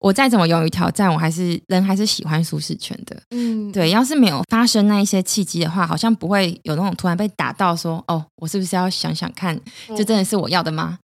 [0.00, 3.20] 我再怎么勇于挑战，我还是人还是喜欢舒适圈的。
[3.30, 9.58] 嗯，对，要是没有发生那一些契机的话，好像不会有那种突然被打到说，哦，我是不是要想想看，
[9.96, 10.98] 这真的是我要的吗？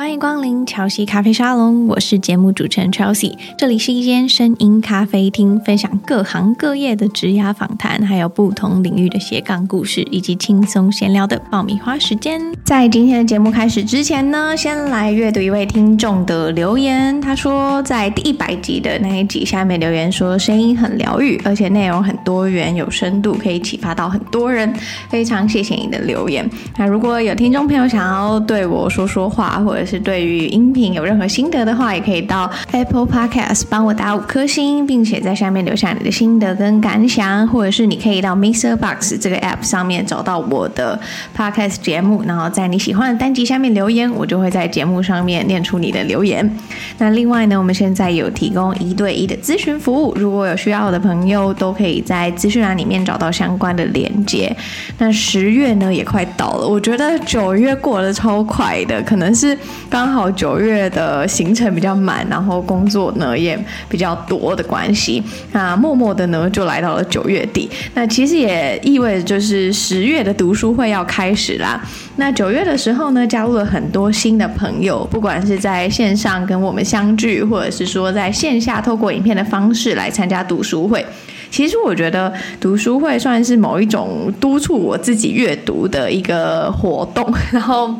[0.00, 12.40] 欢迎光临乔西咖啡沙龙，我是节目主持人 Chelsea，这里是一间声音咖啡厅，分享各行各业的职涯访谈，还有不同领域的斜杠故事，以及轻松闲聊的爆米花时间。
[12.64, 17.20] 在今天的节目开始之前呢，先来阅读一位听众的留言。
[17.20, 24.72] 他说，在第一百集的那一集下面留言说，声音很疗愈，而且内容很多元有深度，可以启发到很多人。
[25.08, 26.48] 非常谢谢你的留言。
[26.76, 41.00] 那如果有听众朋友想要对我说说话，或者是对于音频有任何心得的话，也可以到 Apple Podcast 帮我打五颗星，并且在下面留下你的心得跟感想，或者是你可以到 MixerBox 这个 App 上面找到我的
[41.34, 46.58] Podcast 节目，然后在你喜欢的单集下面留言，我就会在节目上面念出你的留言。
[46.98, 54.54] 那另外呢，我们现在有提供一对一的咨询服务，如果有需要的朋友，都可以在资讯栏里面找到相关的连接。
[54.98, 59.56] 那十月呢也快到了，我觉得九月过得超快的，可能是。
[59.90, 67.68] 刚好九月的行程比较满，然后工作呢也比较多的关系，那默默的呢就来到了九月底。
[67.94, 71.80] 那其实也意味着就是十月的读书会要开始啦。
[72.16, 81.04] 那九月的时候呢，加入了很多新的朋友，不管是在线上跟我们相聚，或者是说在线下透过影片的方式来参加读书会。
[81.50, 87.94] 其实我觉得读书会算是某一种督促我自己阅读的一个活动， 然后。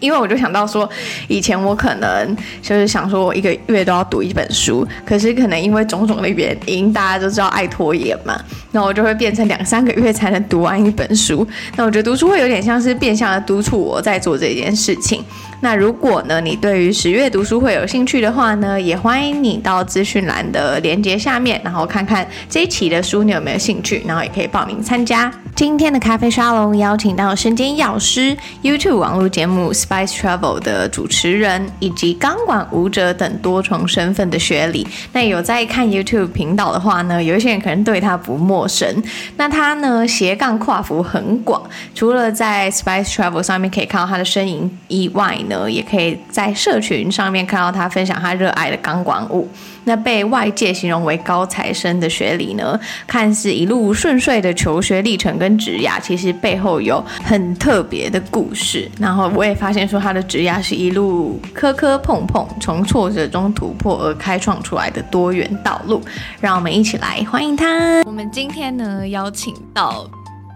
[0.00, 0.88] 因为我就想到说，
[1.28, 8.38] 以前我可能就是想说，我一个月都要读一本书，可是可能因为种种的原因，大家都知道爱拖延嘛，
[8.72, 11.46] 那我就会变成两三个月才能读完一本书。
[11.76, 15.24] 那我觉得读书会有点像是变相的督促我在做这件事情。
[15.60, 25.32] 那如果呢，你对于十月读书会有兴趣的话呢，也欢迎你到资讯栏的链接下面，然后看看这一期的书你有没有兴趣，然后也可以报名参加。
[25.54, 34.86] 今天的咖啡沙龙邀请到身兼药师、YouTube 网络节目 Spice Travel 的主持人，以及钢管舞者等多重身份的雪里。
[35.14, 39.02] 那有在看 YouTube 频道的话呢，有一些人可能对他不陌生。
[39.38, 41.62] 那他呢，斜杠跨幅很广，
[41.94, 49.48] 除了在 Spice Travel 上面可以看到他的身影以外呢，也可以在社群上面看到他分享他热爱的钢管舞。
[49.88, 58.90] 那被外界形容为高材生的雪里呢，看似一路顺遂的求学历程跟职涯，其实背后有很特别的故事。
[58.98, 66.02] 然后我也发现说，他的职涯是一路磕磕碰碰，从挫折中突破而开创出来的多元道路。
[66.40, 68.02] 让我们一起来欢迎他。
[68.02, 70.04] 我们今天呢，邀请到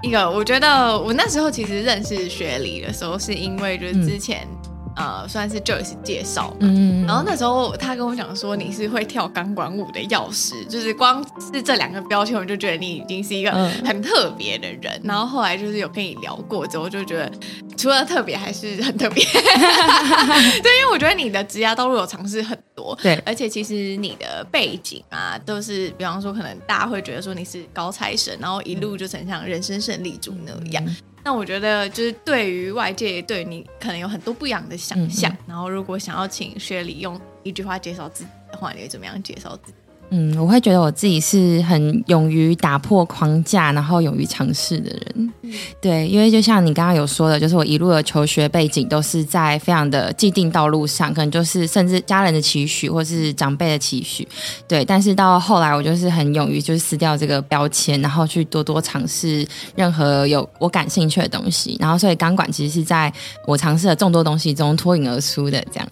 [0.02, 4.38] 一个，我觉得我那时候其实认识雪里的时候，是因为就是之前。
[4.42, 4.59] 嗯
[4.96, 13.50] 呃，算是 Joyce 介绍，嗯，然后那时候他跟我讲说，你是会跳钢管舞的药师，就是光是这两个标签，我就觉得你已经是一个
[13.84, 14.92] 很特别的人。
[14.94, 17.30] 嗯、然后后来就是有跟你聊过之后，就觉得
[17.76, 19.24] 除了特别还是很特别。
[20.62, 30.84] 对，因为我觉得你的职涯道路有尝试很多，对，而且其实你的背景啊，都是比方说可能大家会觉得说你是高材生，然后一路就成像人生胜利组那样。
[30.84, 30.96] 嗯
[31.30, 35.30] 那我觉得，就是对于外界对你可能有很多不一样的想象。
[35.30, 39.74] 嗯嗯，然后，如果想要请薛礼用一句话介绍自己的话，你会怎么样介绍自己？
[40.12, 45.32] 嗯，我会觉得我自己是很勇于打破框架，然后勇于尝试的人。
[45.42, 54.26] 嗯、对，因为就像你刚刚有说的，就是我一路的求学背景都是在非常的既定道路上，可能就是甚至家人的期许或是长辈的期许。
[54.66, 61.76] 对，但是到后来，我就是很勇于就是撕掉这个标签，然后去多多尝试任何有我感兴趣的东西。
[61.78, 63.12] 然后，所以钢管其实是在
[63.46, 65.88] 我尝试的众多东西中脱颖而出的这样。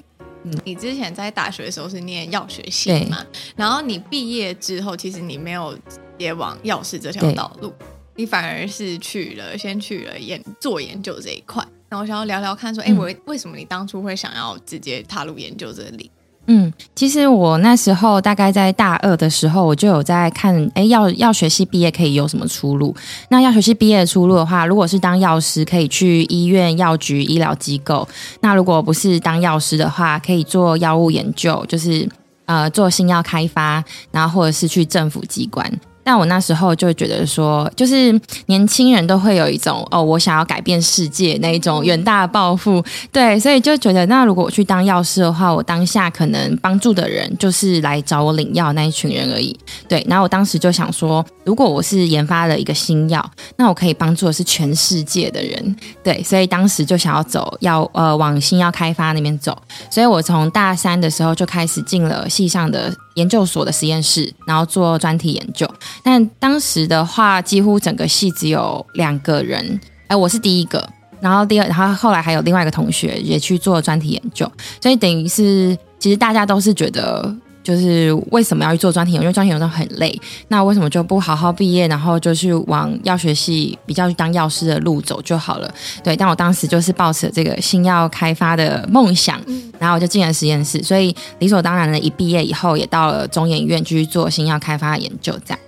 [0.64, 3.24] 你之前在大学的时候是念药学系嘛？
[3.56, 5.78] 然后你毕业之后，其实你没有
[6.16, 7.72] 也往药师这条道路，
[8.16, 11.66] 你反而是去了先去了研做研究这一块。
[11.90, 16.10] 那我想要聊聊看，说，哎，我为什么你当初会想要直接踏入研究这里？
[16.50, 22.96] 嗯，其实我那时候大概在大二的时候，我就有在看，哎，要要学系毕业可以有什么出路？
[23.28, 28.08] 那要学系毕业的出路的话，如果是当药师，可以去医院、药局、医疗机构；
[28.40, 32.08] 那如果不是当药师的话，可以做药物研究，就是
[32.46, 35.70] 呃做新药开发，然后或者是去政府机关。
[36.08, 42.82] 但我那时候就觉得说，就是年轻人都会有一种哦，我想要改变世界那一种远大的抱负，
[43.12, 49.54] 对，所以就觉得那如果我去当药师的话，我当下可能帮助的人就是来找我领药那一群人而已，
[49.86, 50.02] 对。
[50.08, 53.22] 然后我当时就想说，如果我是研发了一个新药，
[53.56, 56.22] 那我可以帮助的是全世界的人，对。
[56.22, 59.54] 所以当时就想要走要呃往新药开发那边走，
[59.90, 62.94] 所以我从大三的时候就开始进了系上的。
[63.18, 65.68] 研究所的实验室，然后做专题研究。
[66.02, 70.88] 但当时的话，几乎整个系只有两个人，哎，我是第一个，
[71.20, 74.50] 然后第二，然后后来还有另外一个同学也去做专题研究，
[74.80, 77.34] 所以等于是其实大家都是觉得。
[77.68, 79.12] 就是为什么要去做专题？
[79.12, 80.18] 因为专题有时候很累。
[80.48, 85.70] 那为什么就不好好毕业，然后就去往药学系比较去当药师的路走就好了？
[86.02, 89.38] 对，但我当时就是抱持这个新药开发的梦想，
[89.78, 95.38] 然后我就进了实验室，所以理所当然的，一毕业以后也到了中研院继续做新药开发的研究。
[95.44, 95.58] 这样，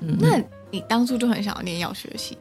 [0.00, 0.36] 嗯，那
[0.72, 2.36] 你当初就很想要念药学系？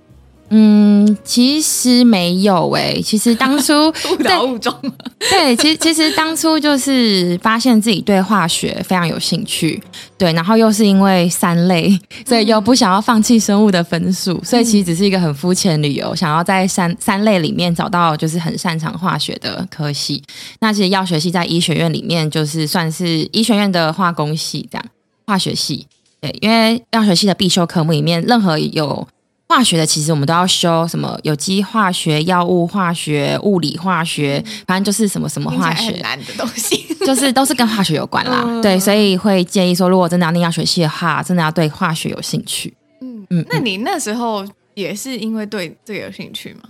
[0.50, 4.80] 嗯，其实没有诶、欸，其实当初 误打误撞。
[5.18, 9.82] 对，其实其实当初就是发现自己对化学非常有兴趣，
[10.16, 20.22] 对，然后又是因为三类，所以又不想要放弃生物的分数，所以其实只是一个很肤浅理由，想要在三三类里面找到就是很擅长化学的科系。
[20.60, 24.86] 那其实药学系在医学院里面就是算是医学院的化工系这样，
[25.26, 25.88] 化学系。
[26.22, 29.08] 对，因为药学系的必修科目里面任何有。
[29.54, 38.44] 化学的其实我们都要修什么有机化学、药物化学、物理化学，反正就是什么什么化学，难的东西，就是都是跟化学有关啦。
[38.48, 42.74] 嗯、 对，所以会建议说，如果真的要念药学系的话，真的要对化学有兴趣。
[43.02, 46.62] 嗯嗯，那你那时候也是因为对这个有兴趣吗？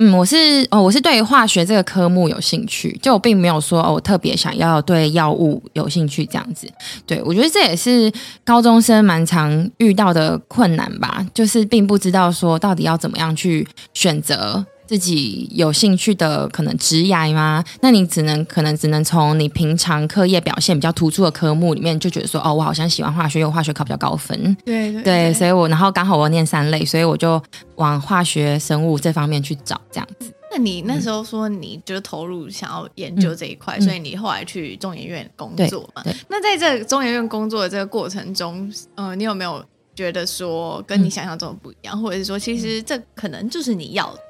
[0.00, 6.68] 嗯，我是哦，我是对化学这个科目有兴趣，就我并没有说哦，我特别想要对药物有兴趣这样子。
[7.04, 8.10] 对，我觉得这也是
[8.44, 14.64] 高中生蛮常遇到的困难吧，就是并不知道说到底要怎么样去选择。
[14.88, 17.62] 自己有兴趣的可能职涯吗？
[17.82, 24.56] 那你只能可能只能从你平常课业表现比较突出的科目里面就觉得说，哦，我好像喜欢化学，因为化学考比较高分。
[24.64, 27.40] 对对，所以我然后刚好我念三类，所以我就
[27.74, 30.32] 往化学生物这方面去找这样子。
[30.50, 36.02] 那你那时候说你就投入想要研究这一块，嗯、所以你后来去中研院工作嘛？
[36.28, 39.62] 那在这中研院工作的这个过程中，嗯、呃，你有没有
[39.94, 44.20] 觉得说跟你想象中的不一样，嗯、或者是说其实这可能就是你要的？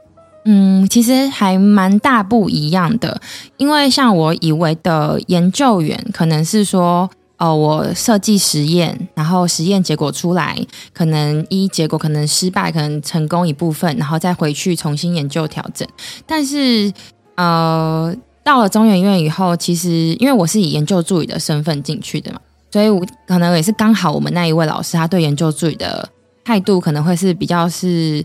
[0.50, 3.20] 嗯，其实还蛮大不一样的，
[3.58, 10.58] 因为像我以为的研究员，可能是说，哦、呃，我设计实验，然后实验结果出来，
[10.94, 15.86] 可能一结果可能失败，可能成功一部分，然后再回去重新研究调整。
[16.24, 16.90] 但是，
[17.36, 22.40] 呃，到了中研院以后，其实因为我是以研究助理的身份进去的嘛，
[22.72, 26.08] 所以我可能也是刚好我们那一位老师，他对研究助理的
[26.42, 28.24] 态度可能会是比较是。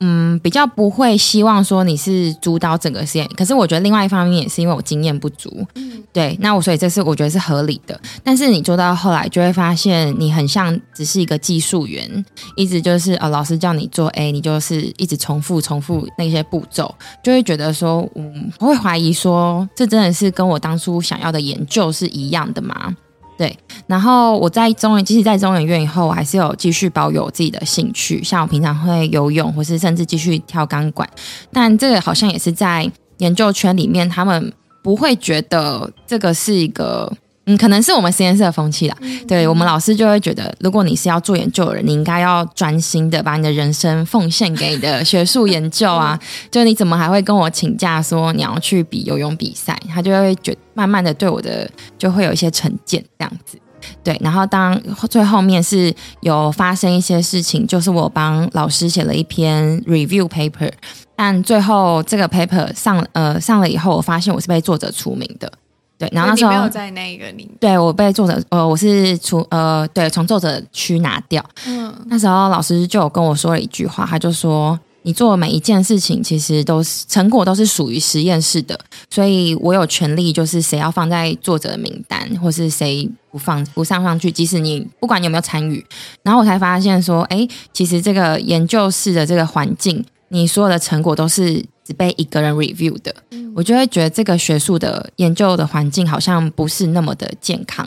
[0.00, 5.66] 嗯，比较不会希望说你是主导整个实验，可是我觉得另外一方面也是因为我经验不足，
[6.12, 7.98] 对，那我所以这是我觉得是合理的。
[8.22, 12.24] 但是你做到后来就会发现，你很像只是一个技术员，
[12.56, 22.94] 一直就是呃老师叫你做 A，你就是一直重复重复那些步骤，就会觉得说，嗯，我会怀疑说，这真的是跟我当初想要的研究是一样的吗？
[23.36, 31.08] 对，然后我在中研，即使在中研院以后，我还是有继续保有自己的兴趣，像我平常会游泳，或是甚至继续跳钢管。
[31.52, 34.52] 但这个好像也是在研究圈里面，他们
[34.82, 37.12] 不会觉得这个是一个。
[37.46, 38.96] 嗯，可能是我们实验室的风气啦。
[39.28, 46.18] 对，我们老师就会觉得，如果你是要做研究的人，你应该要专心的把你的人生奉献给你的学术研究啊。
[46.50, 49.78] 就你怎么还会跟我请假说你要去比游泳比赛？
[49.92, 53.58] 他就会觉慢慢的对我的就会有一些成见这样子。
[54.02, 54.80] 对，然后当
[55.10, 60.72] 最后面是有发生一些事情，就是我帮老师写了一篇 review paper，
[61.14, 65.52] 但最后这个 paper 上呃上了以后，我发现我是被作者除名的。
[65.96, 71.44] 对，然后那时候没有在那个里，对我被作者呃，我是从呃，对，从作者区拿掉。
[71.66, 78.76] 嗯，那时候老师就有跟我说了一句话，他就说：“你做的每一件事情，其实都是成果都是属于实验室的，
[79.08, 85.86] 所以我有权利，就是谁要放在作者的名单，或是谁不放不上上去，即使你不管你有没有参与。”
[86.24, 93.14] 然后我才发现说：“哎，其实这个研究室的这个环境，你所有的成果都是。”只被一个人 review 的，
[93.54, 97.86] 我就会觉得这个学术的研究的环境好像不是那么的健康，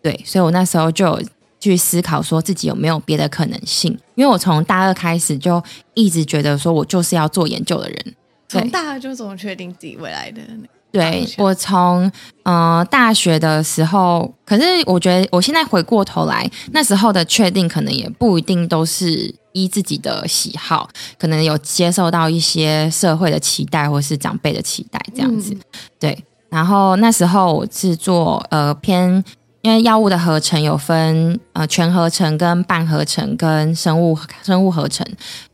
[0.00, 1.22] 对，所以我那时候就有
[1.58, 5.60] 去思考说自己有没有别的可能性，因为我从大二开始就
[5.94, 8.14] 一直觉得说我就是要做研究的人，
[8.48, 10.40] 从大二就怎么确定自己未来的？
[10.98, 12.10] 对，我从
[12.44, 19.34] 呃大学的时候，可是我觉得我现在回过头来，那时候的确定可能也不一定都是。
[19.56, 20.86] 依自己的喜好，
[21.18, 25.54] 可能有接受到一些社会的期待，或是长辈的期待，这样子。
[25.54, 25.60] 嗯、
[25.98, 29.24] 对，然后那时候我是做呃偏，
[29.66, 35.04] 因因为药物的合成有分呃全合成跟半合成跟生物生物合成。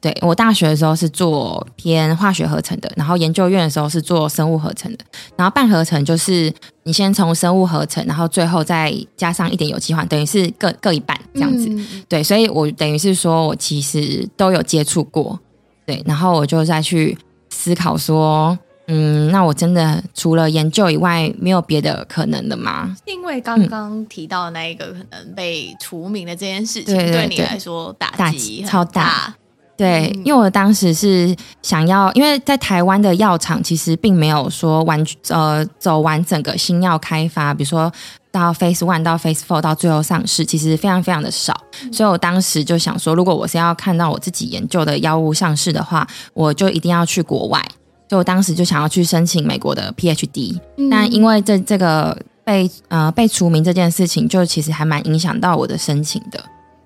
[0.02, 5.04] 对，我大学的时候是做偏化学合成的，然后研究院的时候是做生物合成的。
[5.34, 6.52] 然后半合成就是
[6.82, 11.66] 你先从生物合成，然后最后再加上一点有机化，等于是各各一半这样子。
[11.70, 15.40] 嗯、对，所以我等于是说我其实都有接触过。
[15.86, 17.16] 对，然后我就再去
[17.48, 18.58] 思考说。
[18.88, 22.96] 嗯，那我真的除了研究以外，没有别的可能的吗？
[23.04, 29.34] 因为刚刚提到那一个可能被除名的这件事情，对你来说打击超大。
[29.74, 37.90] 对，因为我当时是想要，因为在台湾的药厂其实并没有说完呃走完整个新药开发，比如说
[38.30, 41.58] 到 Phase One 到 Phase Four 到最后上市，其实非常非常的少。
[41.90, 47.64] 所以我当时就想说，如果我是要看到我自己研究的药物上市的话，我就一定要去国外。
[48.12, 52.14] 就我当时就想要去申请美国的 PhD，嗯，但因为这这个
[52.44, 56.44] 被呃被除名这件事情，就其实还蛮影响到我的申请的。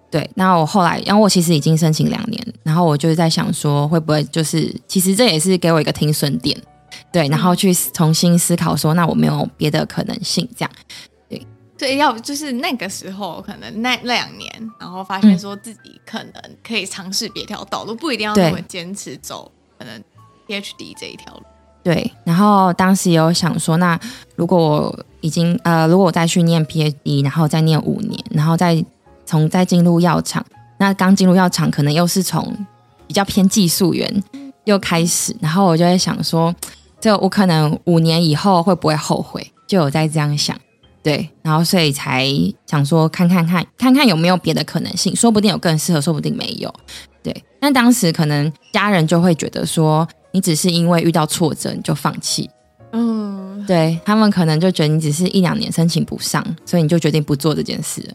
[0.09, 6.57] 对，那我后来，因为我其实已经申请两年，然后我就是在想说，会不会就是其实这也是给我一个停损点，
[7.13, 10.71] 对，然后去重新思考说，那我没有别的可能性，这样，
[11.29, 11.45] 对，
[11.77, 16.33] 对，要就是那个时候可能那那两年，然后发现说自己可能
[16.65, 20.01] 可以尝试别条道路，不一定要那么坚持走，可能。
[20.47, 21.43] PhD 这一条路，
[21.83, 23.99] 对，然后当时有想说，那
[24.35, 28.85] 如果我已经呃，如果我再去念 PhD，然后再念五年，然后再
[29.25, 30.45] 从再进入药厂，
[30.79, 32.57] 那刚进入药厂可能又是从
[33.07, 34.23] 比较偏技术员
[34.65, 36.55] 又开始，然后我就会想说，
[37.01, 39.53] 这我可能五年以后会不会后悔？
[39.67, 40.57] 就有在这样想，
[41.03, 42.29] 对，然后所以才
[42.67, 46.73] 想说看看看看看有没有别的可能性，说不定有更适合，说不定没有，
[47.23, 47.45] 对。
[47.61, 50.07] 但当时可能家人就会觉得说。
[50.37, 52.51] 你只是因为遇到挫折你就放弃，
[52.93, 58.07] 嗯，对，他们可能就觉得你只是一两年申请不上，所以你就决定不做这件事。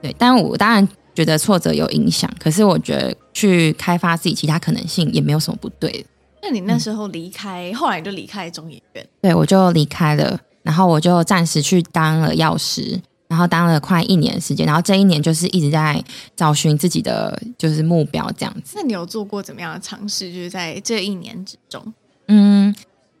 [0.00, 6.06] 对，但我当然觉得挫折有影响，可是我觉得去开发自己其他可能性也没有什么不对。
[6.40, 9.04] 那你那时候离开，嗯、后来就离开中研院？
[9.20, 13.00] 对，我就离开了，然后我就暂时去当了药师。
[13.34, 16.00] 然后当了快一年的时间，然后这一年就是一直在
[16.36, 18.74] 找寻自己的就是目标这样子。
[18.76, 20.32] 那你有做过怎么样的尝试？
[20.32, 21.82] 就是在这一年之中，
[22.28, 22.72] 嗯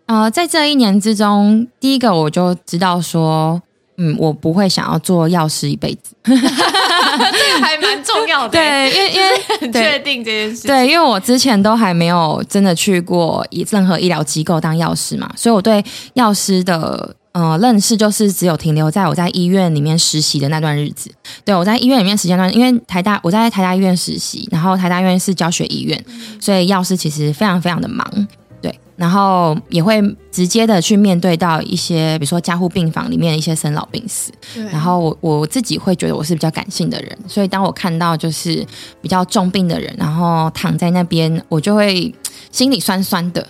[0.06, 3.60] 呃，在这一年之中，第一个我就知道说，
[3.96, 8.50] 嗯，我不会想要做药师一辈子， 这个还蛮重要的。
[8.50, 9.28] 对，因为因为
[9.60, 10.68] 很确定这件事。
[10.68, 17.16] 对，因为我之前都还没有真的去过任何医疗机构当药师嘛，所以我对药师的。
[17.34, 21.10] 呃，认识就是只有停留在我在医院里面实习的那段日子。
[21.44, 26.04] 对，我在医院里面时间段，因为台大我在台大医院实习，然后台大医院是教学医院，
[26.40, 28.08] 所以药师其实非常非常的忙。
[28.62, 30.00] 对，然后也会
[30.30, 34.30] 直接的去面对到一些，比如说加护病房里面的一些生老病死。
[34.54, 34.62] 对。
[34.66, 38.64] 然后我我自己会觉得我是比较感性的人，所以当我看到就是
[39.02, 42.14] 比较重病的人，然后躺在那边，我就会
[42.52, 43.44] 心里酸酸的。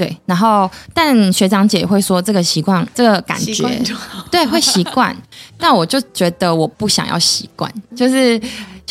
[0.00, 3.62] 对，然后但学长姐会说这个习惯，这个感觉，
[4.32, 5.14] 对，会习惯。
[5.60, 8.40] 但我就觉得我不想要习惯，就是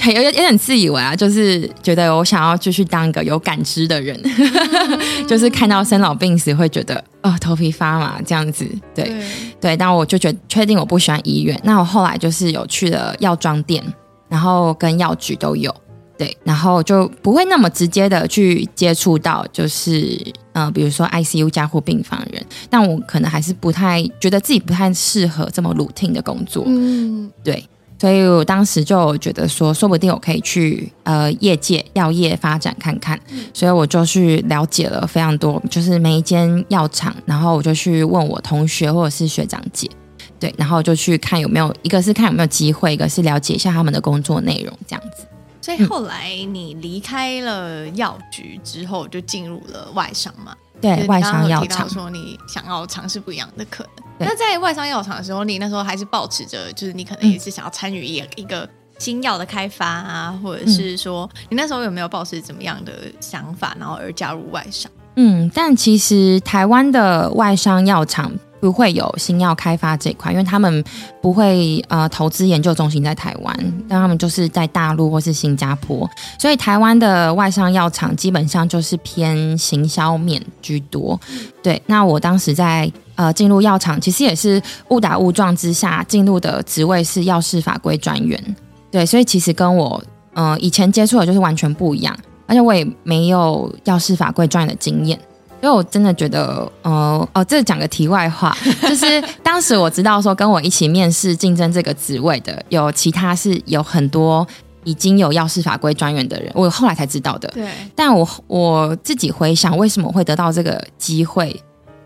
[0.06, 8.64] 有有有点自以为啊，就是觉得我想要继续当一个有感知的人，嗯、 就是看到生老病死会觉得哦头皮发麻这样子。
[8.94, 9.24] 对对，
[9.60, 11.60] 对，但我就觉得确定我不喜欢医院。
[11.64, 13.84] 那我后来就是有去了药妆店，
[14.28, 15.76] 然后跟药局都有。
[16.20, 20.22] 对，然后就不会那么直接的去接触到，就是
[20.52, 26.66] 呃，比如说 ICU 加护病房人，但我可能还是不太觉得自己不太适合这么 routine 的工作。
[26.68, 27.66] 嗯，对，
[27.98, 33.18] 所以我当时就觉得说，说不定我可以去呃业界药业发展看看，
[33.54, 39.90] 所以我就去了解了非常多，就是每一间药厂，然后我就去问我同学或者是学长姐，
[40.38, 45.24] 对，然后就去看有没有，一个是看有没有机会，一个是了解一下他们的工作内容，这样子。
[45.62, 50.56] 所以后来你离开了药局之后，就进入了外商嘛？
[50.82, 51.90] 对，外商药厂。
[51.90, 54.06] 说你想要尝试不一样的可能。
[54.20, 64.90] 那在外商药厂的时候，你那时候还是保持着，就是你可能也是想要参与一一个新药的开发啊，或者是说，你那时候有没有抱持怎么样的想法，然后而加入外商？
[65.16, 68.32] 嗯，但其实台湾的外商药厂。
[68.60, 70.84] 不会有新药开发这一块，因为他们
[71.22, 81.20] 不会呃投资研究中心在台湾，但他们就是在大陆或是新加坡，所以台湾的外商药厂基本上就是偏行销面居多。
[81.64, 88.56] 对，那我当时在呃进入药厂，其实也是误打误撞之下进入的职位是药事法规专员。
[88.92, 95.20] 对，所以其实跟我呃以前接触的就是完全不一样，而且我也没有药事法规专员的经验。
[95.62, 104.48] 因为我真的觉得，呃，哦，这讲个题外话， 就是当时我知道说跟我一起面试竞争这个职位的，有其他是有很多
[104.84, 107.50] 已经有药事法规专员的人，我后来才知道的。
[107.50, 111.62] 对，但我我自己回想，为什么会得到这个机会？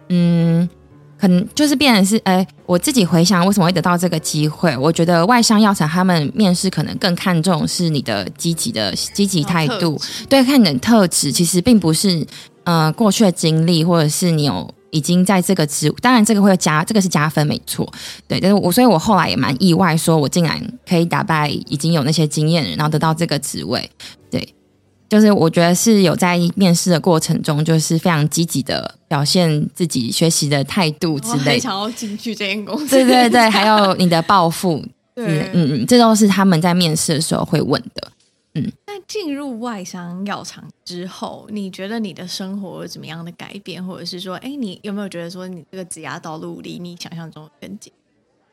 [0.10, 0.69] 嗯。
[1.15, 12.27] 可能就是变成是，哎、欸，我自己回想为什么会得到这个机会，我觉得外商药厂他们面试可能更看重是你的积极的积极态度，对，看你的特质，其实并不是
[12.63, 17.91] 呃过去的经历，或者是你有已经在这个职，当然这个会加，这个是加分没错，
[18.27, 23.89] 对，但是我所以我后来也蛮意外，说我竟然可以打败已经有那些经验，然后得到这个职位，
[24.29, 24.53] 对。
[25.10, 31.60] 就是我觉得是有在面试的过程中，就是非常积极的表现自己学习的态度之类的。
[31.60, 38.12] 想要进去这间公司，对对对，还有你的抱负， 对，嗯嗯，这都是他们在面试的时候会问的。
[38.55, 47.91] 嗯，那进入外商药厂之后，你觉得你的生活有怎么样的改变，或者是说，哎，你有没有觉得说你这个职涯道路离你想象中更近？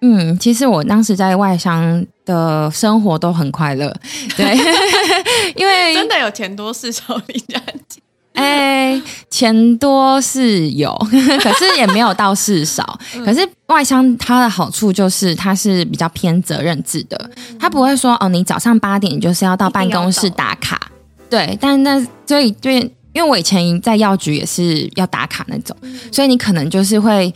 [0.03, 3.95] 嗯，其实我当时在外商的生活都很快乐，
[4.35, 4.57] 对，
[5.55, 8.03] 因为真的有钱多事少离家近。
[8.35, 10.95] 哎，钱多是有，
[11.43, 12.99] 可是也没有到事少。
[13.25, 20.91] 可是外商它的好处就是它是比较偏责任制的，它不会说哦，你早上八点就是要到办公室打卡，
[21.29, 21.57] 对。
[21.61, 22.79] 但那所以对，
[23.13, 25.77] 因为我以前在药局也是要打卡那种，
[26.13, 27.33] 所以你可能就是会。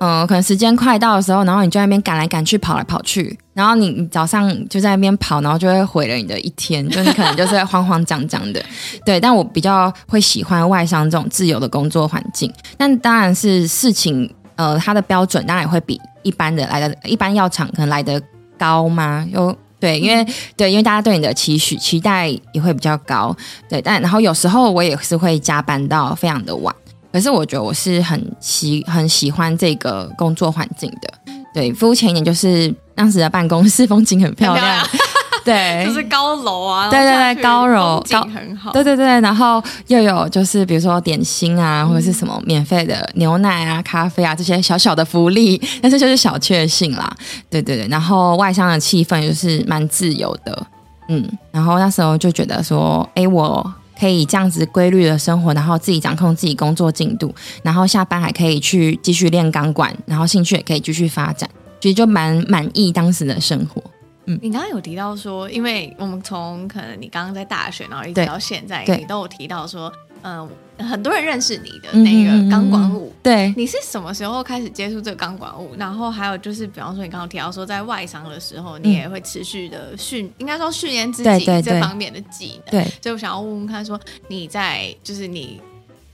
[0.00, 8.64] 嗯，可能时间快到的时候，然后你就在那边赶来赶去，跑来跑去，然后你你早上就在那边跑，然后就会毁了你的一天，就你可能就是慌慌张张的。
[9.04, 18.22] 对，但我比较会喜欢外商这种自由的工作环境，但当然是事情，呃，它的标准当然也会比一般的来的，一般药厂可能来得
[18.56, 19.26] 高吗？
[19.32, 20.24] 又对，因为
[20.56, 23.36] 对，因为大家对你的期许期待也会比较高，
[23.68, 26.72] 对，但然后有时候我也是会加班到非常的晚。
[27.12, 31.12] 可是我觉得我是很喜很喜欢这个工作环境的，
[31.52, 34.88] 对，肤浅一点就是当时的办公室风景很漂亮，漂亮。
[35.44, 38.04] 对， 就是高楼啊，对对对，高楼。
[38.10, 47.10] 高很好，对对对，然后又有就是比如说点心啊，或者是什么免费的牛奶啊、咖啡啊这些小小的福利，但是就是小确幸啦，
[47.48, 50.66] 对对对，然后外商的气氛就是蛮自由的，
[51.08, 53.72] 嗯，然后那时候就觉得说，哎我。
[54.00, 57.34] 可以这样子规律的生活，然后自己掌控自己工作进度，
[57.64, 63.82] 然后下班还可以去继续练钢管，然后兴趣也可以继续发展，其实就蛮满意当时的生活。
[64.26, 69.92] 嗯，你刚刚有提到说，因为我们从可能你刚刚在大学，然后一直到现在，你都有提到说。
[70.22, 75.76] 嗯、呃，很多人认识你的那个钢管舞，嗯，对，你是什么时候开始接触这个钢管舞？
[75.78, 82.72] 然后还有就是，比方说你刚刚提到说，在外商的时候，你也会持续的训，嗯、应该说训练自己这方面的技能。
[82.72, 85.60] 对，所以我想要问问看，说你在就是你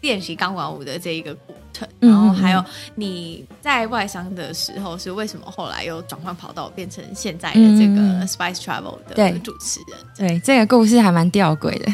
[0.03, 9.99] 练习钢管舞的这一个过程，然后还有你在外商的时候是为什么后来又转换跑道变成现在的这个 Spice Travel 的主持人？
[10.17, 11.87] 对，对，这个故事还蛮吊诡的。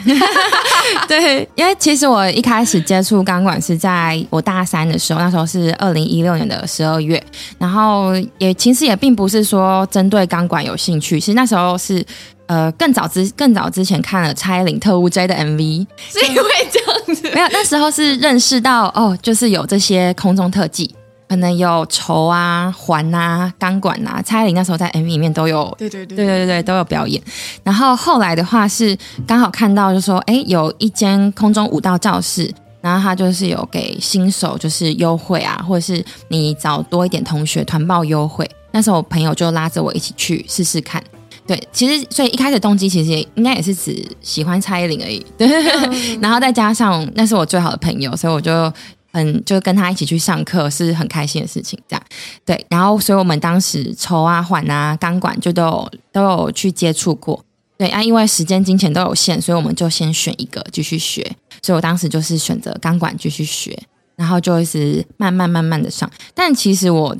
[1.09, 7.23] 对，因为其实我一开始接触钢管是在我大三的时候，那时候是二零一六年的十二月，
[7.59, 12.05] 然后也其实也并不是说针对钢管有兴趣，其实那时候是
[12.51, 20.93] 呃更早之更早之前看了蔡依林特务 J 的 MV，是因为这样子， 没有，那时候是认识到哦，就是有这些空中特技。
[21.29, 27.23] 可能有绸啊、环啊、钢管啊，蔡依林那时候在 MV 里面都有，对对对对对对都有表演。
[27.63, 38.51] 然后后来的话是刚好看到，就说哎，有一间空中舞蹈教室，然后他就是有给新手就是优惠啊，或者是你找多一点同学团报优惠。
[38.73, 41.01] 那时候我朋友就拉着我一起去试试看。
[41.47, 45.25] 对，其实所以一开始动机其实也应该也是只喜欢蔡依林而已。
[45.37, 48.73] 对，嗯、 然后再加上那是我最好的朋友，所以我就。
[49.13, 52.03] 嗯，就跟他一起去上课是很开心的事情，这样
[52.45, 52.65] 对。
[52.71, 57.45] 然后，所以我们当时抽啊、缓啊、钢管就都有都有去接触过，
[57.77, 58.01] 对啊。
[58.01, 61.29] 因为时间、金钱都有限，所以我们就先选一个继续学。
[61.61, 63.77] 所以我当时就是选择钢管继续学，
[64.15, 66.09] 然后就是慢慢慢慢的上。
[66.33, 67.17] 但其实我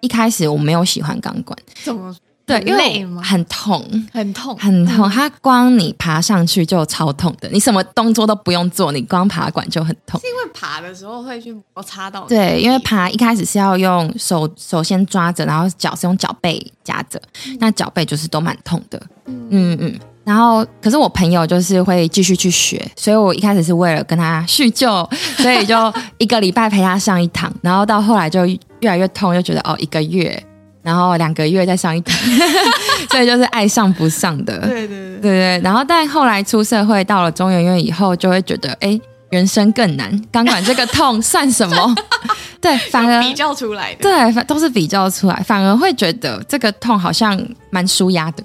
[0.00, 2.12] 一开始我没有喜欢钢管，怎么？
[2.48, 5.08] 对，因为很痛，很痛，很痛。
[5.10, 10.18] 它光你爬上去就超痛的，你什么动作都不用做，你光爬管就很痛。
[10.20, 12.22] 是因为爬的时候会去摩擦到？
[12.22, 18.98] 对，因为爬一开始是要用手首先抓着，然后脚是用脚背夹着，嗯、那脚背就是都蛮痛的。
[19.26, 20.00] 嗯嗯嗯。
[20.24, 25.08] 然后，可是我朋友就是会继续去学，所以我一开始是为了跟他叙旧，
[25.38, 25.74] 所以就
[26.18, 28.58] 一个礼拜陪他上一堂，然后到后来就越
[28.88, 30.42] 来越痛，又觉得哦，一个月。
[30.88, 32.16] 然后两个月再上一堂，
[33.12, 34.58] 所以就是爱上不上的。
[34.60, 35.60] 对对对，对对。
[35.62, 38.98] 然后但后来出社会到了中研院以后，就会觉得，哎，
[39.28, 41.94] 人生更难，钢管这个痛算什么？
[42.58, 48.42] 对，反而比较出来的，对，反都是比较出来，反而会觉得这个痛好像蛮舒压的。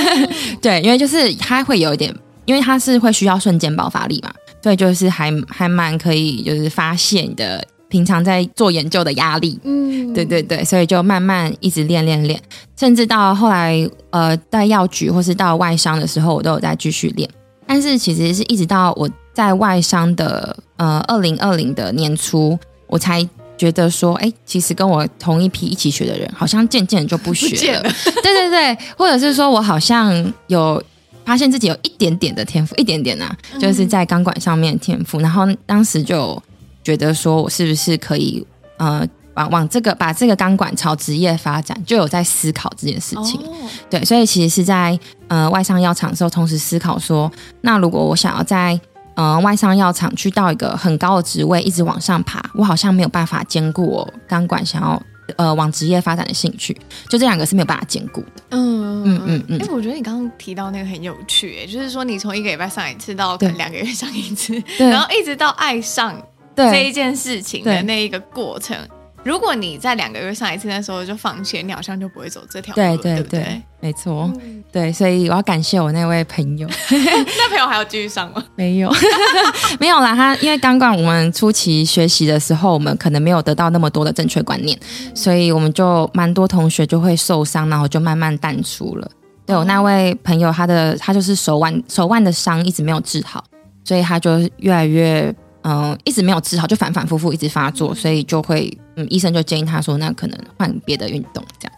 [0.62, 2.10] 对，因为就是它会有一点，
[2.46, 7.62] 因为它是会需要瞬间爆发力嘛，所以就是还还蛮可以，就是发泄的
[7.94, 9.56] 平常在做研究的压力。
[9.62, 12.42] 嗯，对对对，所以就慢慢一直练练练，
[12.76, 17.30] 甚至到后来呃，在药局或是到外商的时候，我都有在继续练。
[17.68, 23.24] 但是其实是一直到我在外商的呃二零二零的年初，我才
[23.56, 27.82] 觉得说，哎，其实跟我同一批一起学的人，好像渐渐就不学了。
[28.20, 30.82] 对对对，或者是说我好像有
[31.24, 35.20] 发现自己有一点点的天赋，一点点啊，就是在钢管上面天赋。
[35.20, 36.42] 然后当时就
[36.84, 39.04] 觉得说我是不是可以呃。
[39.36, 43.40] 往往这个把这个钢管朝职业发展，就有在思考这件事情。
[43.40, 43.68] Oh.
[43.90, 47.28] 对，所以其实是在呃外商药厂的时候，同时思考说，
[47.62, 48.80] 那如果我想要在
[49.16, 55.02] 呃外商药厂去到一个很高的职位，一直往上爬，我好像没有办法兼顾我钢管想要
[55.36, 56.72] 呃往职业发展的兴趣，
[57.08, 58.42] 就这两个是没有办法兼顾的。
[58.50, 59.58] 嗯嗯嗯嗯。
[59.58, 66.16] 因为我觉得你刚刚提到那个很有趣，哎，就是说你从一个礼拜上一次到可能两个月上一次，然后一直到爱上
[66.56, 68.76] 这一件事情的那一个过程。
[69.22, 76.68] 如果你在两个月上一次那时候就放弃，你好像就不会走这条路，对对对，对对没错，嗯、对，所以我要感谢我那位朋友。
[76.92, 78.44] 那朋友还要继续上吗？
[78.54, 78.92] 没有，
[79.80, 80.14] 没有啦。
[80.14, 84.78] 他因为钢管我们初期学习的时候，我们可能没有得到那么多的正确观念，
[85.14, 89.10] 所以我们就蛮多同学就会受伤，然后就慢慢淡出了。
[89.46, 93.42] 对，我那位朋友，他的他就是手腕手腕的伤一直没有治好，
[93.84, 95.34] 所以他就越来越。
[95.64, 101.72] 嗯，一直没有治好，就反反复复一直发作，所以就会，嗯，医生就建议他说，那可能换别的运动这样。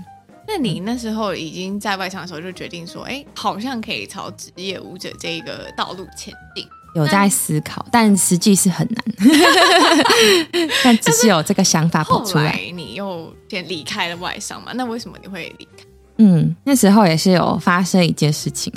[0.48, 9.04] 那你那时候已经在外场的时候就决定说，哎，好像可以朝职业舞者这个道路前进，有在思考，但实际是很难，
[10.82, 12.58] 但只是有这个想法跑出来。
[12.74, 14.72] 你又先离开了外商嘛？
[14.74, 15.84] 那为什么你会离开？
[16.18, 18.72] 嗯，那时候也是有发生一件事情，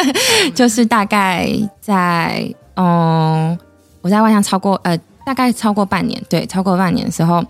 [0.54, 1.50] 就是大概
[1.82, 3.58] 在嗯。
[4.04, 7.42] 我在外商超过呃，大概超过半年，对，超过半年的时候，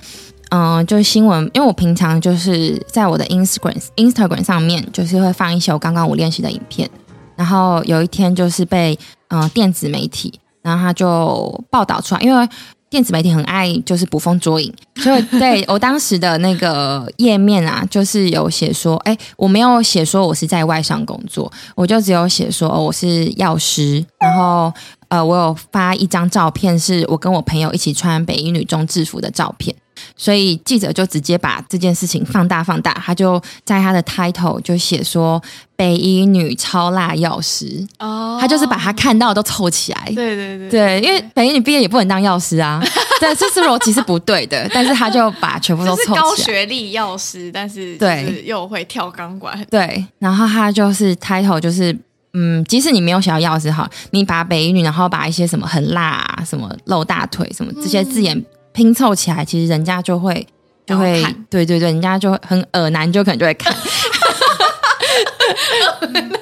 [0.51, 6.89] 嗯、就是新闻，因为我平常就是在我的 Instagram Instagram 上面，就是会放一些我刚刚我练习的影片，
[7.35, 8.97] 然后有一天就是被
[9.31, 12.49] 嗯、电子媒体，然后他就报道出来，因为
[12.91, 24.73] 电子媒体很爱就是捕风捉影，所以对我当时的那个页面啊，就是有写说，哎，我没有写说我是在外商工作，我就只有写说、我是药师，然后。
[25.09, 29.73] 呃，我有发一张照片，是我跟我朋友一起穿北医女中制服的照片，
[30.17, 35.43] 所以记者就直接把这件事情放大放大，他就在他的 title 就写说
[35.77, 42.83] 北医女超辣药师哦，他就是把他看到的都凑起来，对对对对，因为北医女毕业也不能当药师啊，
[43.21, 51.97] 对，这是逻辑是不对的，但是他就把全部都凑起来，高学历药师，但是对又会跳钢管，对，然后他就是 title 就是。
[52.37, 58.45] 嗯，即使你没有想要药师好，你把北一女，然后把一些什么很辣啊，什么露大腿，什么这些字眼
[58.75, 60.47] 拼凑起来，其实人家就会
[60.85, 63.73] 就会，对对对，人家就会很耳男，就可能就会看。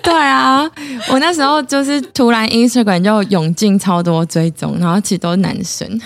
[0.03, 0.69] 对啊，
[1.09, 5.87] 我那时候就是突然 Instagram 就涌进超多追踪，然后其实都是男生。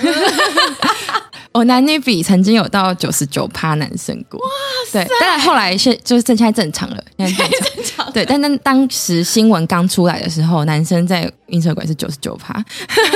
[1.53, 4.47] 我男女比曾经有到九十九趴男生过，哇
[4.91, 5.03] 塞！
[5.05, 8.13] 对，但后来是就是现在正常了，现在正常。
[8.13, 12.63] 对，但当当时新闻刚出来的时候，男生在 Instagram 是九十九趴。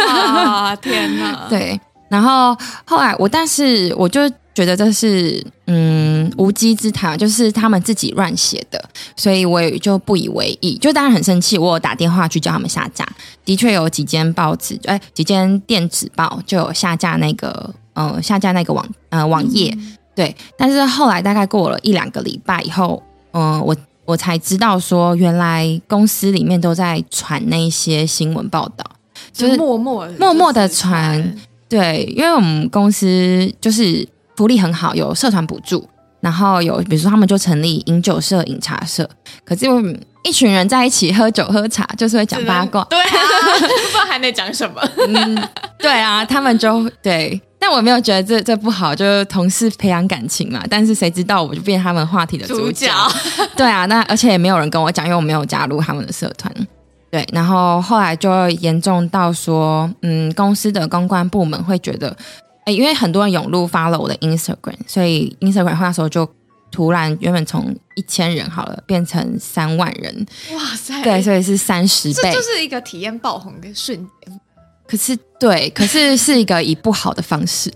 [0.09, 1.47] 啊天哪！
[1.51, 1.79] 对，
[2.11, 8.85] 然后后来我，但是我就觉得这是嗯无稽之谈，就是他们自己乱写的，
[9.17, 10.77] 所以我也就不以为意。
[10.77, 13.09] 就当然很生气，我有打电话去叫他们下架。
[13.47, 17.75] 的确有几间报纸，哎，几间电子报就有下架那个。
[17.93, 28.85] 呃，下架那个网呃网页，嗯、对，但是后来大概过了一两个礼拜以后，嗯、呃，我我才知道说，原来公司里面都在传那些新闻报道，
[29.33, 31.37] 就是默默默默的传，
[31.71, 34.07] 对，因为我们公司就是
[34.37, 35.89] 福利很好，有社团补助，
[36.21, 39.09] 然后有比如说他们就成立饮酒社、饮茶社，
[39.45, 39.81] 可是我
[40.25, 43.07] 一群人在一起喝酒喝茶，就是会讲八卦，对啊，
[43.61, 47.41] 不知道还能讲什么，嗯，对啊，他们就对。
[47.63, 50.63] 但我没有觉得这这不好，就是同事培养感情嘛。
[50.71, 52.87] 但是谁知道我就变他们话题的主角？
[52.87, 56.51] 主角对啊，那而且也没有人跟我讲，因为我没有加入他们的社团。
[57.11, 62.17] 对，然后后来就严重到说，嗯，公司的公关部门会觉得，
[62.65, 66.29] 哎，因为很多人涌入 follow 我的 Instagram，所以 Instagram 那时候就
[66.71, 70.27] 突然原本从一千人好了变成三万人。
[70.53, 71.03] 哇塞！
[71.03, 74.41] 对，所以是三十倍，这就是一个体验爆红的瞬间。
[74.87, 77.73] 可是对，可是是一个以不好的方式，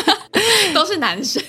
[0.74, 1.42] 都是男生。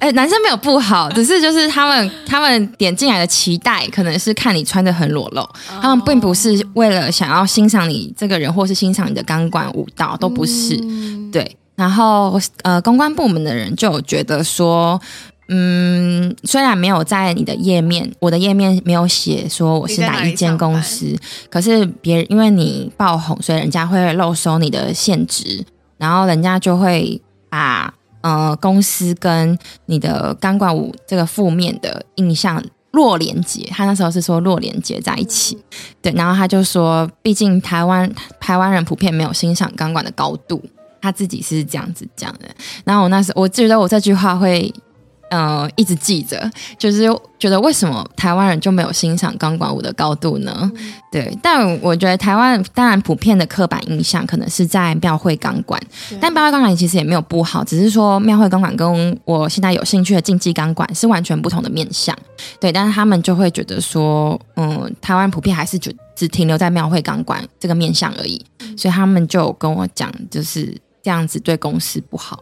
[0.00, 5.46] 哎、欸，男生没有不好，只是就是他们他们点进来的期待，可能是看你穿的很裸露，
[5.82, 10.74] 他们并不是为了想要欣赏你这个人，或是欣赏你的钢管舞蹈，都不是。
[10.82, 14.98] 嗯、对，然后呃，公关部门的人就觉得说，
[15.48, 21.14] 嗯，虽然没有在你的页面，我的页面没有写说我是哪一间公司，
[21.50, 25.62] 可是别人因为你爆红，所以人家会漏收你的现值，
[25.98, 27.92] 然后人家就会把。
[28.20, 35.58] 呃，公司跟你的钢管舞这个负面的印象弱连接，他那时候是说弱连接在一起，
[36.02, 40.62] 对，然后他就说，毕竟台湾台湾人普遍没有欣赏钢管的高度，
[41.00, 42.48] 他自己是这样子讲的。
[42.84, 44.72] 然后我那时候我觉得我这句话会。
[45.30, 50.70] 嗯、呃，一直记着，就是觉得为什么台湾人就没有欣赏钢管舞的高度呢？
[50.74, 55.80] 嗯、对，但我觉得台湾当然普遍的刻板印象可能是在庙会钢管，
[56.20, 62.16] 但庙会钢管其实也没有不好，只是说庙会钢管跟我现在有兴趣的竞技钢管是完全不同的面向。
[62.58, 72.38] 对，但是他们就会觉得说，嗯，台湾普遍还是只只停留在庙会钢管这个面向而已，嗯、所以他们就跟我讲，就是这样子对公司不好。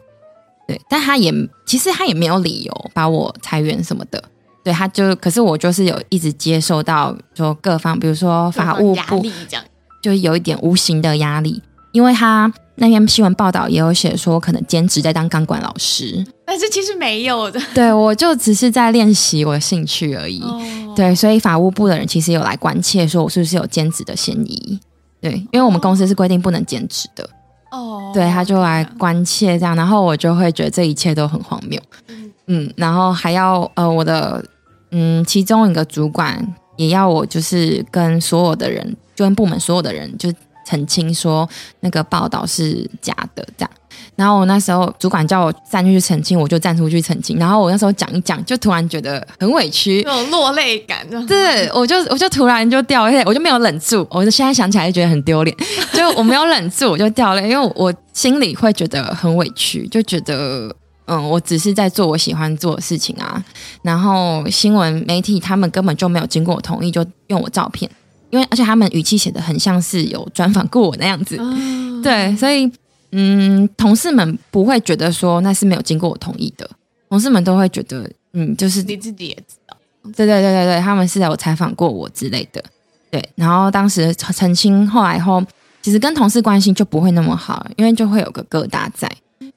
[0.69, 1.33] 对，但他也
[1.67, 4.23] 其实他也没有理由把我裁员什么的。
[4.63, 9.65] 对，他就可是我就是有一直接受到说各方，比如说法务部这样，
[10.03, 17.59] 就有一点无形的压力，因为他那篇新闻报道也有写说可能兼职在当钢管老师，但是其实没有的。
[17.75, 20.43] 对，我就只是在练习我的兴趣而已。
[20.43, 20.61] 哦、
[20.95, 24.79] 对，所以法务部的人其实有来关切，说我是不是有兼职的嫌疑？
[25.23, 27.27] 对，因为我们公司是规定不能兼职的。
[27.71, 28.85] 哦，oh, 对，他就来。
[28.99, 34.45] 关切这样，然后我就会觉得这一切都很荒谬，嗯，嗯，然后还要呃，我的
[34.91, 40.33] 嗯，其中一个主管也要我就是跟所有的人，就跟部门所有的人就
[40.67, 41.49] 澄清说
[41.81, 43.71] 那个报道是假的这样。
[44.19, 47.39] 然后我那时候主管叫我站出去澄清，我就站出去澄清。
[47.39, 51.07] 然后我那时候讲一讲，就突然觉得很委屈，那种落泪感。
[51.25, 54.05] 对，我就我就突然就掉泪，我就没有忍住。
[54.11, 55.57] 我就现在想起来就觉得很丢脸，
[55.95, 60.75] 就我没有忍住，我就掉泪，因为我，心里会觉得很委屈，就觉得
[61.07, 63.41] 嗯，我只是在做我喜欢做的事情啊。
[63.83, 67.89] 然后新闻媒体他们根本就没有经过我同意就用我照片，
[68.31, 71.37] 因为而且他们语气写得很像是有专访过我那样子。
[71.39, 72.69] 嗯、对，所以。
[73.13, 76.69] 嗯，同事们不会觉得说那是没有经过我同意的，
[77.09, 79.77] 同事们都会觉得，嗯，就是你自己也知道，
[80.17, 82.63] 对对对对对，他们是有采访过我之类的，
[83.11, 83.27] 对。
[83.35, 85.43] 然后当时澄清后来后，
[85.81, 89.11] 其实跟同事关系就不会那么好，因为就会有个疙瘩在，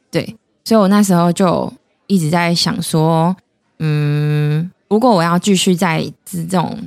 [0.09, 0.35] 对。
[0.63, 1.71] 所以我那时候就
[2.07, 3.35] 一直在想说，
[3.79, 6.77] 嗯，如果我要继续在这种。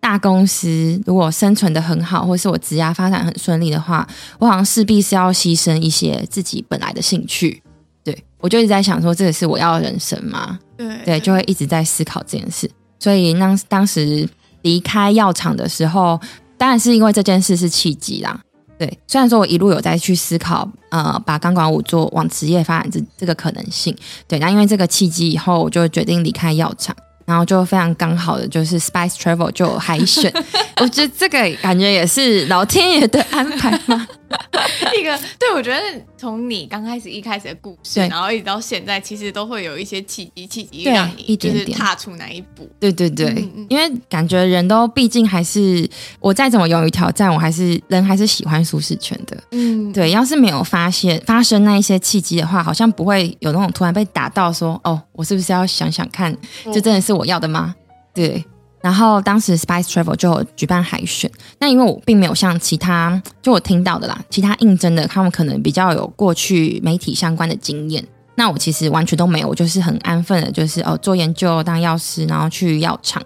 [0.00, 4.06] 大公司如果生存的很好，或是我职业发展很顺利的话，
[4.38, 7.62] 我好像势必是要牺牲一些自己本来的兴趣。
[8.02, 10.58] 对，我就一直在想说，这个是我要的人生吗？
[10.76, 12.68] 对对，就会一直在思考这件事。
[12.98, 14.26] 所以当当时
[14.62, 16.18] 离开药厂的时候，
[16.56, 18.40] 当然是因为这件事是契机啦。
[18.78, 23.94] 对，虽然说我一路有在去思考，呃，把钢管舞做往职业发展这这个可能性。
[24.26, 26.96] 对，那因为这个契机以后，我就决定离开药厂。
[27.30, 30.32] 然后就非常刚好的，就是 Spice Travel 就有海选，
[30.82, 34.04] 我觉得这个感觉也是老天爷的安排吗？
[34.98, 35.80] 一个对，我觉得
[36.16, 38.08] 从你刚开始一开始的故事，对。
[38.08, 42.68] 然后一直到现在，其实都会有一些契机，契机让你就是踏出那一步。
[42.78, 45.88] 对对对，嗯嗯，因为感觉人都毕竟还是
[46.20, 49.36] 我再怎么勇于挑战，我还是人还是喜欢舒适圈的。
[49.52, 56.36] 嗯，对，要是没有发现发生那一些契机的话，好像不会有那种突然被打到说，哦，我是不是要想想看，
[56.72, 57.74] 这真的是我我要的吗？
[58.14, 58.44] 对。
[58.82, 68.02] 然后当时 Spice Travel 就举办海选，那因为我并没有像其他就我听到的啦，其他应征的他们可能比较有过去媒体相关的经验，
[68.36, 73.22] 那我其实完全都没有，我就是很安分的，就是哦做研究当药师，然后去药厂，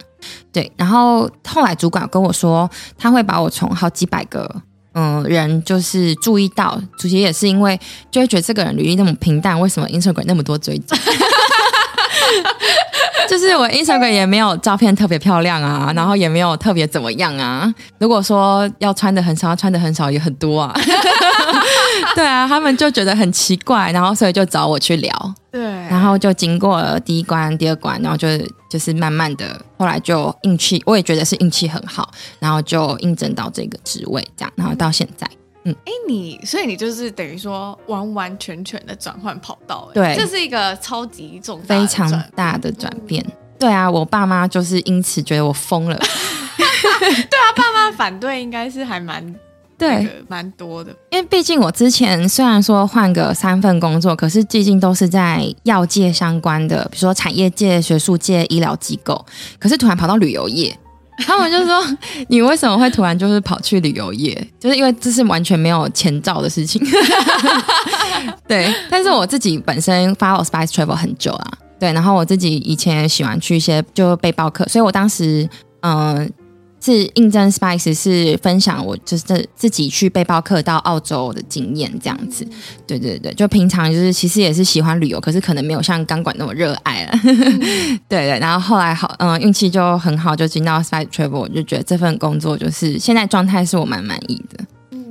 [0.52, 4.52] 对，然后后来主管跟我说他会把我从好几百个
[4.94, 7.78] 嗯人就是注意到，主席也是因为
[8.10, 10.98] 就会觉得这个人履历那么平淡，为什么 Instagram 那么多追踪？
[13.28, 17.72] 就是我 Instagram 也没有照片特别漂亮啊，然后也没有特别怎么样啊。
[17.98, 20.74] 如果说要穿的很少，穿的很少也很多啊。
[22.14, 25.34] 对啊，他们就觉得很奇怪，然后所以就找我去聊。
[25.50, 28.28] 对，然后就经过了第一关、第二关，然后就
[28.68, 32.10] 就是慢慢的，后来就运气，我也觉得是运气很好，
[32.40, 35.26] 然后就应征到这个职位，这样，然后到现在。
[35.64, 43.24] 嗯，哎，你所以你就是等于说完完全全的转换跑道，对，这是一个超级重大非常大的转变。
[43.58, 45.96] 对啊，我爸妈就是因此觉得我疯了。
[45.98, 49.34] 对啊，爸妈反对应该是还蛮
[49.78, 50.94] 对，蛮多的。
[51.10, 59.24] 因为毕竟我之前虽然说换个三份工作，可是毕竟都是在药界相关的，比如说产业界、学术界、医疗机构。
[59.58, 60.76] 可是突然跑到旅游业，
[61.26, 61.82] 他们就说
[62.28, 64.34] ：“你为什么会突然就是跑去旅游业？
[64.58, 66.84] 就是因为这是完全没有前兆的事情。
[68.48, 75.48] ”对，但是我自己本身 follow Spice Travel 很久啦，对，然后我自己以前也喜欢去一些就背包客，所以我当时
[75.80, 76.16] 嗯。
[76.16, 76.28] 呃
[76.84, 82.46] 是应征 Spice 是分享我就是自己去背包客到澳洲的经验这样子，
[82.86, 87.08] 对对对，就平常就是其实也是喜欢旅游，可是可能没有像钢管那么热爱
[88.06, 88.38] 对对。
[88.38, 94.62] 然后后来好，嗯，运气就很好，就进到 Spice Travel，我就觉得这份工作就是现在状态是我蛮满意的。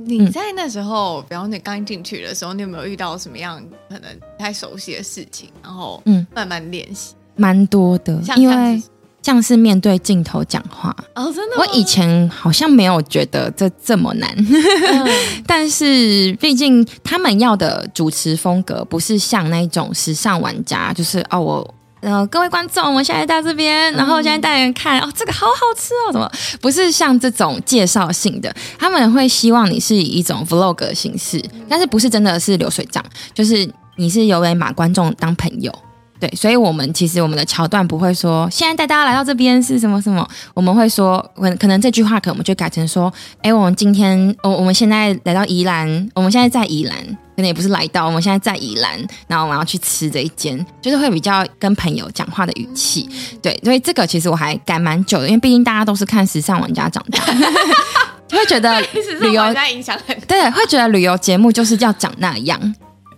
[0.06, 5.48] 你在那时候，嗯、比方说你刚进去的时候，你有没有遇到什么样可能不太熟悉的事情？
[5.60, 8.80] 然后嗯，慢慢练习，蛮多的，因为。
[9.24, 11.56] 像是面对镜头讲话哦，真的。
[11.56, 15.08] 我以前好像没有觉得这这么难，嗯、
[15.46, 28.54] 但是毕竟他们要的主持风格不是像那种时尚玩家，就是哦，我呃各位观众，我们现在到这边，然后现在带人看哦，这个好好吃哦，怎么不是像这种介绍性的？
[28.78, 35.74] 他们会希望你是以一种 vlog 的形式，但是不是真的是流水账，就是你是有为把观众当朋友。
[36.20, 46.96] 对，所以，我们其实我们的桥段不会说，现在带大家来到这边是什么什么，我们会说，可可能这句话可能我们就改成说，哎，我们今天，我我们现在来到宜兰，我们现在在宜兰，
[47.36, 53.08] 可能也不是来到，我们现在在宜兰，然后我们要去吃这一间，就是会比较跟朋友讲话的语气。
[53.42, 57.18] 对，所以这个其实我还改蛮久的，因为毕竟大家都是看时尚玩家长大，
[58.28, 58.80] 就 会觉得
[59.20, 62.74] 旅游影响对，会觉得旅游节目就是要长那样。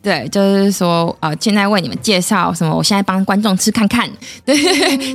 [0.06, 2.72] 对，就是说，呃，现在为你们介绍什么？
[2.72, 4.08] 我现在帮观众吃看看，
[4.46, 4.54] 对，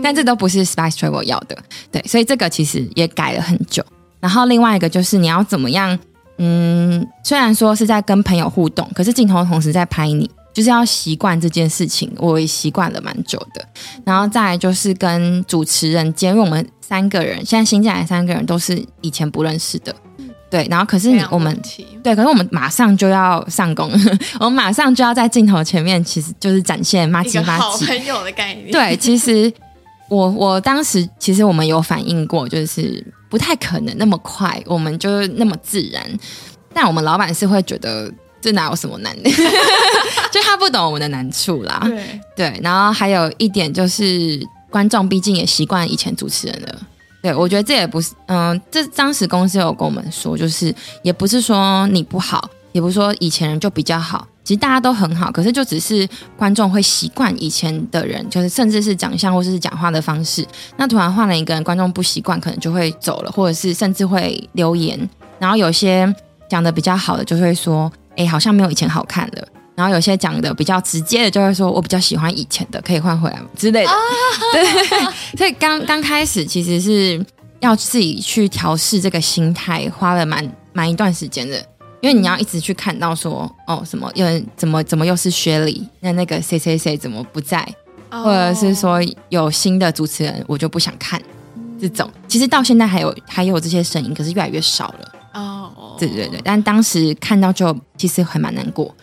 [0.02, 1.58] 但这都不是 Spice Travel 要的，
[1.90, 3.82] 对，所以这个其实也改了很久。
[4.20, 5.98] 然后另外一个就是你要怎么样，
[6.40, 13.66] 嗯，虽然说是在跟朋友互动，可是镜头同时在拍你，就是要习惯这件事情，我也习惯了蛮久的。
[14.04, 19.96] 然后再来就是跟主持人兼，因为我们三个人现在新进来三个人都是以前不认识的。
[20.52, 21.58] 对，然后可是你我们
[22.04, 23.90] 对，可是我们马上就要上工，
[24.38, 28.70] 我们马上就要在镜头前面，其实就是展现妈吉妈吉好朋友的概 念。
[28.70, 29.52] 对，其实
[30.10, 36.04] 我我当时其实我们有反应过，就是不太可能那么快，我们就那么自然。
[36.74, 38.12] 但我们老板是会觉得
[38.42, 39.30] 这哪有什么难的，
[40.32, 41.80] 就他不懂我们的难处啦。
[41.86, 44.38] 对对，然后还有一点就是
[44.70, 46.76] 观众毕竟也习惯以前主持人了。
[47.22, 60.44] 对，我觉得这也不是，嗯、这当时公司有跟我们说，就是也不是说你不好，也不是说以前人就比较好，其实大家都很好，可是就只是观众会习惯以前的人，就是甚至是长相或者是讲话的方式，
[60.78, 66.12] 那突然换了一个人，观众不习惯，可能就会走了，或者是甚至会留言，然后有些
[66.50, 69.48] 讲的比较好的就会说，哎，好像没有以前好看了。
[69.82, 73.90] 然后有些讲的比较直接的，就会说我比较喜欢以前的，可以换回来之类的。
[73.90, 73.96] 啊、
[74.54, 74.64] 对，
[75.36, 77.26] 所以刚刚开始其实是
[77.62, 81.58] 要自己去调试这个心态，花了蛮蛮一段时间的。
[82.00, 87.68] 因为你要一直去看到说，哦，什么有人怎么怎么又是薛礼，那那个谁谁谁怎么不在，
[88.12, 91.20] 哦、或者是说有新的主持人，我就不想看
[91.80, 92.08] 这种。
[92.28, 95.12] 其实到现在还有还有这些声音，可是越来越少了。
[95.34, 98.94] 哦，对对对，但当时看到就其实还蛮难过。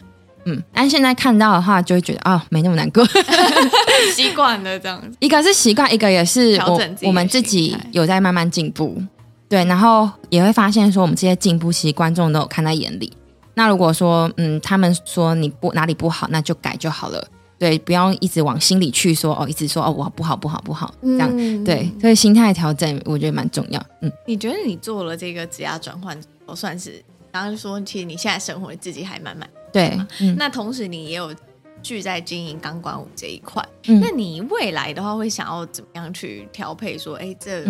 [0.49, 3.05] 嗯，但现在看到的话，就会觉得啊、哦，没那么难过，
[4.15, 5.15] 习惯了这样子。
[5.21, 8.97] 一个是习惯，一个也是我我们自己有在慢慢进步，
[9.49, 13.13] 对，然后也会发现说，我们这些进步，其实观众都有看在眼里。
[13.55, 17.27] 那如果说，嗯，他们说你不哪里不好，那就改就好了，
[17.59, 23.85] 对，不要一直往心里去说，哦，一直说哦，我不好不好不好，这样，嗯、对，所以心态调整我觉得蛮重要。
[24.01, 29.49] 嗯，你觉得你做了这个职涯转换，我算是刚刚说，其实你现在生活自己还蛮满。
[29.73, 31.35] 对，嗯、那同时你也有
[31.83, 36.99] 聚在经营钢管舞这一块，嗯、那你未来的话会想要怎么样去调配？
[36.99, 37.65] 说，哎，这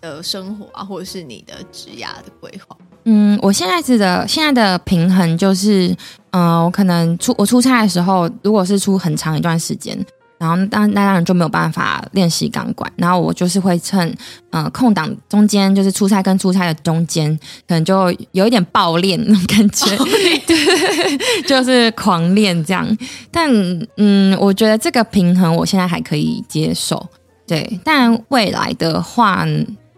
[0.00, 2.76] 的生活啊，或者是你的职涯的规划？
[3.04, 5.88] 嗯，我现在的现在的平衡就是，
[6.30, 9.98] 嗯、呃，我可能出我出差的时候，如果是出很长一段时间。
[10.40, 14.16] 然后当那当然就没有办法练习钢管，然后我就是会趁
[14.48, 22.98] 呃空档中间，就是出差跟出差的中间，可能就有一点爆练那种感觉，练对， 就是狂练这样。
[23.30, 23.50] 但
[23.98, 27.06] 嗯，我觉得这个平衡我现在还可以接受，
[27.46, 27.78] 对。
[27.84, 29.46] 但未来的话，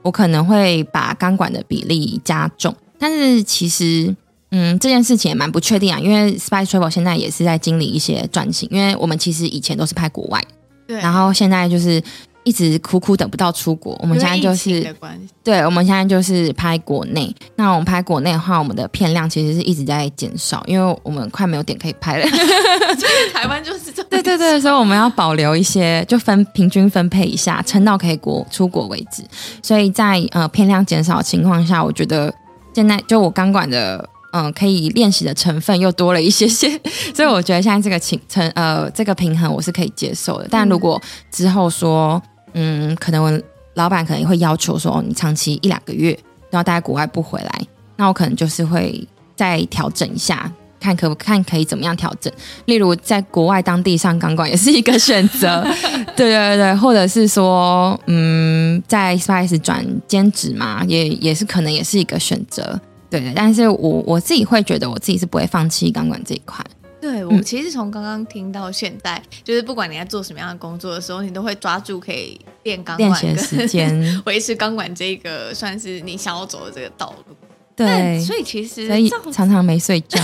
[0.03, 4.17] 我可能会把钢管的比例加重，但是其实。
[4.53, 10.41] 嗯，这件事情也蛮不确定啊，因为 Spice Travel 现在也是在经历一些转型，因为我们其实以前都是拍国外，
[10.87, 12.03] 对，然后现在就是
[12.45, 14.95] 一直苦苦等不到出国，我们现在就是
[15.43, 17.35] 对，我们现在就是拍国内。
[17.57, 22.27] 那我们拍国内的话，我们的片量其实是一直在减少，因为我们快没有点可以拍了。
[23.33, 24.07] 台湾就是这样。
[24.11, 29.25] 对对对，所以我们要保留一些，就分平均分配一下，撑到可以国出国为止。
[29.63, 32.33] 所以在呃片量减少的情况下，我觉得
[32.75, 36.69] 现在就我钢管的嗯、呃、可以练习的成分又多了一些些，
[37.15, 40.49] 所以我觉得现在这个情成呃这个平衡我是可以接受的。
[40.51, 42.21] 但如果之后说，
[42.55, 43.41] 嗯，可能我
[43.75, 46.13] 老板可能会要求说，你长期一两个月
[46.51, 47.67] 都要待在国外不回来，
[47.97, 52.31] 那我可能就是会再调整一下，看可不看可以怎么样调整。
[52.67, 55.63] 例如在国外当地上钢管也是一个选择，
[56.17, 62.79] 对对对，或者是说，嗯，在 Spice 转兼职嘛，也也是可能也是一个选择，
[63.21, 63.33] 对。
[63.35, 66.65] 但是我我自己会觉得，我自己是不会放弃钢管这一块。
[67.01, 73.93] 对，我其实从刚刚听到现在，嗯、就是不管你在做什么样的工作的时候，你都会抓住可以练钢管的时间，
[74.25, 77.35] 维持钢管这个算是你想要走的这个道路。
[77.75, 80.21] 对，所以其实所以常常没睡觉，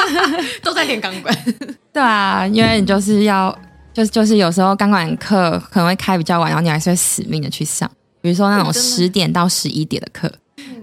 [0.62, 1.34] 都在练钢管。
[1.90, 3.56] 对啊，因为你就是要，
[3.94, 10.30] 就是就是有时候钢管课可能会开比较晚，然后你还是会死命的去上，比如说那种十点到十一点的课。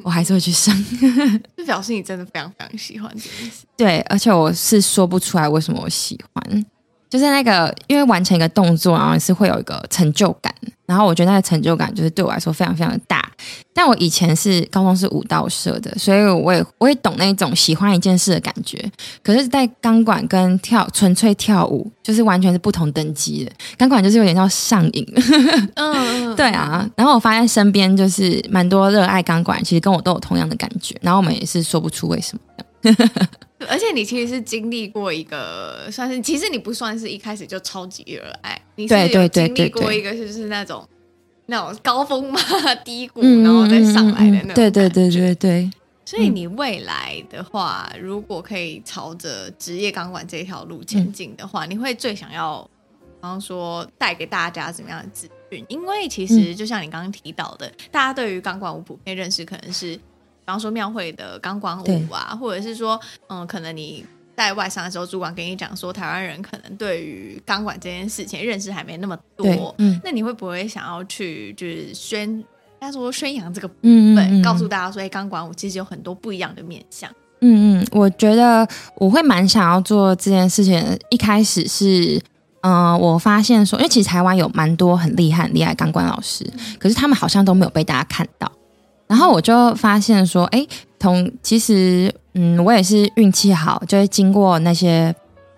[0.03, 0.73] 我还是会去上，
[1.57, 3.65] 就表示你真的非常非常喜欢这件事。
[3.75, 6.65] 对，而且我是说不出来为什么我喜欢。
[7.09, 10.53] 就是那个，因为完成一个动作，然后是会有一个成就感，
[10.85, 13.23] 然后我觉得那个成就感就是对我来说非常非常的大。
[13.73, 18.83] 但我以前是高中是舞蹈社的，所以我也我也懂那种喜欢一件事的感觉。
[19.23, 23.51] 可是，在钢管跟跳纯粹跳舞，就是完全是不同等级的。
[23.77, 25.05] 钢管就是有点叫上瘾，
[25.75, 26.89] 嗯，对啊。
[26.95, 30.95] 然后我发现身边就是蛮多热爱钢管，其实跟我都有同样的感觉。
[31.01, 32.41] 然后我们也是说不出为什么。
[33.67, 40.87] 而且你其实是经历过一个，算是其实你不算是一开始就超级热爱，你是有经历过一个就是那种
[41.47, 42.39] 那种高峰嘛，
[42.85, 44.53] 低谷，然后再上来的那种。
[44.53, 45.71] 对对对对对。
[46.05, 52.61] 所以你未来的话，如果可以朝着职业钢管这条路前进的话，你会最想要，
[52.99, 55.65] 比方说带给大家怎么样的资讯？
[55.67, 59.99] 因为其实就像你刚刚提到的，大家对于钢管舞普遍认识可能是。
[60.47, 72.41] 比方说庙会的钢管舞啊，或者是说，嗯，可能你在外商的时候，主管跟你讲说，台湾人可能对于钢管这件事情认识还没那么多，嗯，那你会不会想要去就是宣，
[72.79, 77.11] 他说宣扬这个部分，嗯嗯嗯告诉大家说，哎，钢管舞其实有很多不一样的面向。
[77.41, 80.81] 嗯嗯，我觉得我会蛮想要做这件事情。
[81.09, 82.21] 一开始是，
[82.61, 88.49] 嗯、呃，我发现说，因为其实台湾有蛮多很厉害很厉害钢管老师，可是他们好像都没有被大家看到。
[89.07, 90.65] 然后我就发现说，哎，
[90.99, 95.15] 同其实，嗯，我也是运气好，就是经过那些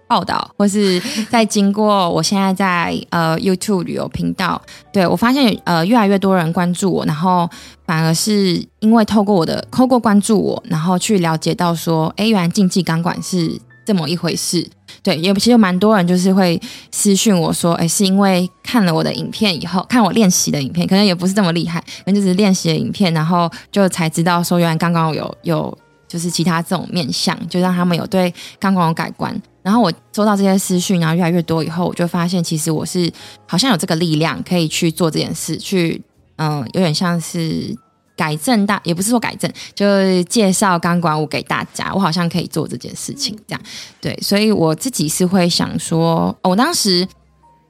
[0.07, 4.61] 报道，或是在经过我现在在呃 YouTube 旅游频道，
[4.93, 7.49] 对，我发现呃越来越多人关注我，然后
[7.85, 14.67] 反而是因为透过我的透过关注我，然后去了解到说，哎，原来竞技钢管是这么一回事。
[15.01, 16.59] 对，也其实有蛮多人就是会
[16.91, 25.77] 私讯我说，哎，是因为看了我的影片以后，看我练习的影片，可能也不是这么厉害，可能就是练习的影片，然后就才知道说，原来刚刚有有
[26.07, 29.35] 就是其他这种面向，就让他们有对刚刚有改观。
[29.61, 33.11] 然后我收到这些私讯，然后越来越多以后，我就发现其实我是
[33.45, 36.01] 好像有这个力量可以去做这件事，去
[36.37, 37.75] 嗯，有点像是。
[38.19, 41.89] 改正大也不是说改正，就是介绍钢管舞给大家。
[41.93, 43.61] 我好像可以做这件事情，这样
[44.01, 47.07] 对，所以我自己是会想说，哦、我当时，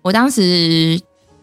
[0.02, 1.00] 我当时，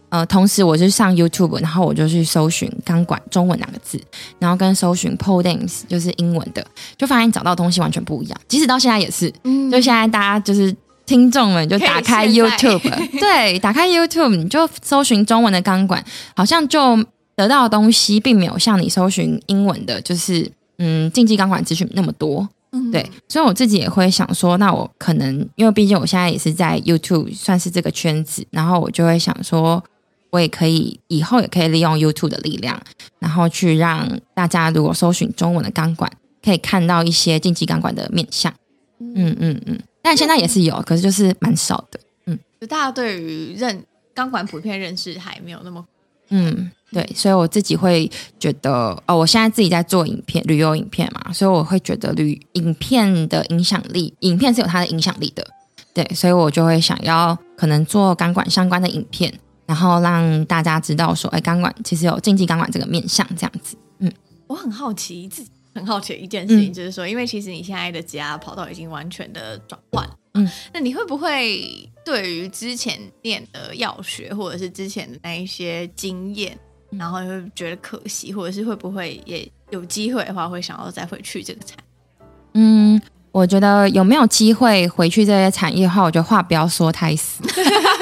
[0.09, 4.01] 呃，同时我就上 YouTube，然后我就去搜寻钢管中文两个字，
[4.41, 6.67] 然后跟搜寻 pole dance 就是英文的，
[6.99, 8.41] 就发现找到东西完全不一样。
[8.49, 10.75] 即使到现在也是，嗯、就现在大家就是
[11.07, 16.05] 听众们就打开 YouTube，对，打开 YouTube 你就搜寻中文的钢管，
[16.35, 16.99] 好像就。
[17.37, 29.83] 得到的东西并没有像你搜寻英文的，就是嗯，竞技钢管资讯那么多，嗯，对，所以我自己也会想说，那我可能因为毕竟我现在也是在 YouTube 算是这个圈子，然后我就会想说，
[30.31, 32.81] 我也可以以后也可以利用 YouTube 的力量，
[33.19, 36.11] 然后去让大家如果搜寻中文的钢管，
[36.43, 38.53] 可以看到一些竞技钢管的面相，
[38.99, 39.37] 嗯。
[39.39, 43.85] 嗯嗯，但现在也是有，可是就是蛮少的，嗯，就大家对于认
[44.15, 45.85] 钢管普遍认识还没有那么，
[46.29, 46.71] 嗯。
[46.93, 48.09] 对，所以我自己会
[48.39, 55.45] 觉得，哦，我现在自己在做影片，旅游影片嘛，所以我会觉得旅影片的影响力，影片是有它的影响力的。
[55.93, 59.35] 对，所以我就会想要可能做钢管相关的影片，
[59.67, 63.77] 然后让大家知道说，哎，钢管其实有竞技钢管这个面向这样子。
[63.99, 64.11] 嗯，
[64.47, 71.91] 我很好奇，自己很好奇一件事情，就是说，嗯、因为其实你现在的家跑道已经完全的转换，嗯，那你会不会？
[72.07, 76.57] 对于之前念的药学或者是之前的那一些经验，
[76.91, 81.85] 然后会觉得可惜，或者是会不会也有机会的话，会想要再回去这个产业？
[82.55, 83.03] 嗯。
[83.33, 87.43] 我觉得有没有机会回去这些产业的话，我觉得话不要说太死，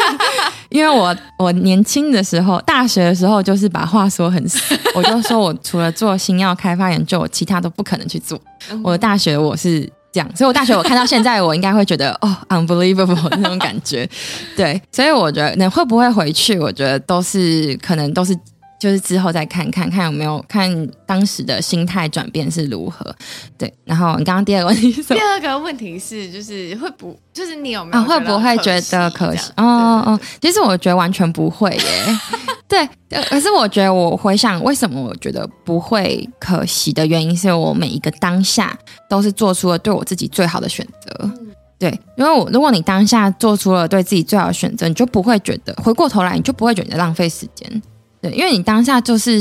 [0.71, 8.41] 因为我我年轻的时候，大学的时候就是把话说很死，我就说我除了做新药开发研究，我其他都不可能去做。
[8.85, 14.09] 我的大学我是这样，所以我大学我看到现在，我应该会觉得 哦，unbelievable 那种感觉。
[14.57, 18.39] 对，所以我觉得你会不会回去，我觉得都是可能都是。
[18.85, 23.17] 就是之后再看看看有没有看当时的心态转变是如何，
[23.57, 23.73] 对。
[23.83, 25.19] 然后你刚刚第二个问题是什么？
[25.19, 29.51] 第二个问题是就是会不就是你有没有啊会不会觉得可惜？
[29.57, 32.19] 哦哦，其实我觉得完全不会耶。
[32.69, 32.87] 对，
[33.31, 38.79] 可是我觉得我回想为什么我觉得不会可惜的原因，是我每一个当下
[39.09, 41.11] 都是做出了对我自己最好的选择。
[41.23, 47.83] 嗯、对，因为我如果你当下做出了对自己最好的选择，你就不会觉得回过头来你就不会觉得浪费时间。
[48.25, 49.39] 对，因为你当下就是，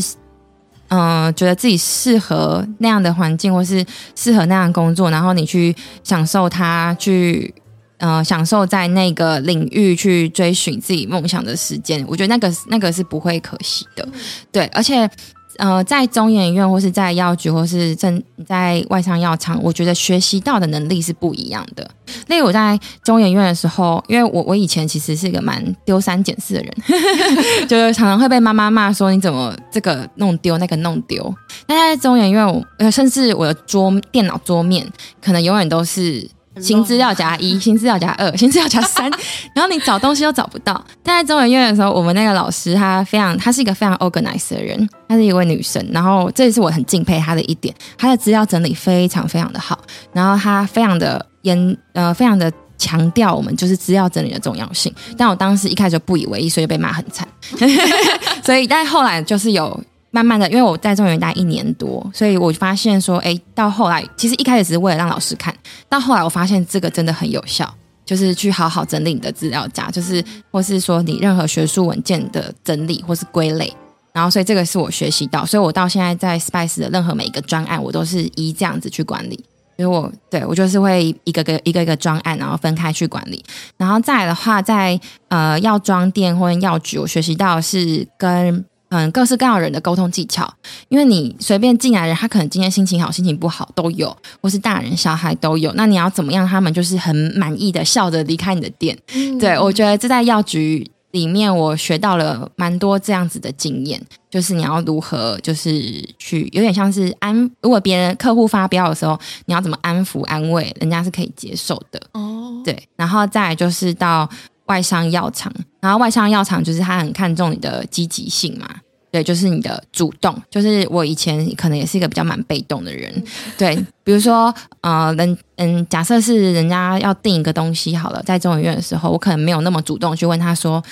[0.90, 5.74] 嗯、呃，觉得自己适合那样的环境，或是适合那样工作，然后你去
[6.04, 7.54] 享受它，去，
[8.00, 14.06] 呃，享受在那个领域去追寻自己梦想的时间，我觉得那个那个是不会可惜的。
[14.52, 15.10] 对，而且。
[15.58, 21.90] 呃，在中研院或是在药局或是正在外商药厂，我觉得学习到的能力是不一样的。
[22.28, 26.74] 例如我在中研院的时候，因为我我以前其实是一个蛮丢三拣四的人，
[27.68, 31.34] 就是常常会被妈妈骂说你怎么这个弄丢那个弄丢。
[31.66, 34.88] 但在中研院，我甚至我的桌电脑桌面
[35.22, 36.30] 可能永远都是。
[36.62, 39.10] 新资料夹一，新资料夹二，新资料夹三，
[39.56, 40.84] 然后你找东西都找不到。
[41.02, 45.84] 但在中研院的时候，我们那个老师她非常，她是一个非常 organized 的人，她是一位女生。
[45.92, 49.80] 然后这也是我很敬佩她的一点，她的资料整理非常非常的好。
[50.12, 54.94] 然后她非常的严，呃，非常的强调我们就是资料整理的重要性。
[55.18, 57.28] 但我当时一开始就不以为意，所以被骂很惨。
[58.44, 59.84] 所以，但后来就是有。
[60.16, 65.52] 慢慢的，因为我在中研院待一年多，所以我发现说，哎，到后来其实一开始只是为了让老师看，
[65.90, 67.68] 到后来我发现这个真的很有效，
[68.06, 73.76] 就是去好好整理你的资料夹，就是或是说你任何学术文件的整理或是归类，
[74.14, 79.44] 然后所以这个是我学习到，所以我到现在在 Spice 的任何每一个专案，我都是一这样子去管理，
[79.78, 83.44] 因为我对我就是会一个个一个一个专案，然后分开去管理，
[83.78, 85.00] 然后再来的话，在
[85.30, 88.64] 呃药妆店或者药局，我学习到是跟。
[88.94, 90.48] 嗯，各式各样的人的沟通技巧，
[90.88, 95.74] 因为你随便进来的人，他可能今天心情好、心情不好都有，或是大人小孩都有。
[95.74, 98.96] 那你要怎么样，他们就是很满意的笑着离开你的店？
[99.16, 105.74] 嗯、对，我觉得这在药局里面，我学到了蛮多这样子的经验，就是你要如何，就是
[106.20, 112.00] 去有点像是安，如果别人客户发飙的时候，你要怎么安抚安慰，人家是可以接受的。
[112.12, 114.30] 哦，对，然后再来就是到。
[114.66, 115.52] 外商药厂，
[115.82, 118.68] 然后外商药厂就是他很看重你的积极性嘛，
[119.12, 120.36] 对，就是你的主动。
[120.50, 123.12] 就是我以前可能也是一个比较蛮被动的人，
[123.58, 130.84] 对，比如说呃，人嗯，假设是人家要订一个东西好了，在中医院的时候，我可能没有那么主动去问他说。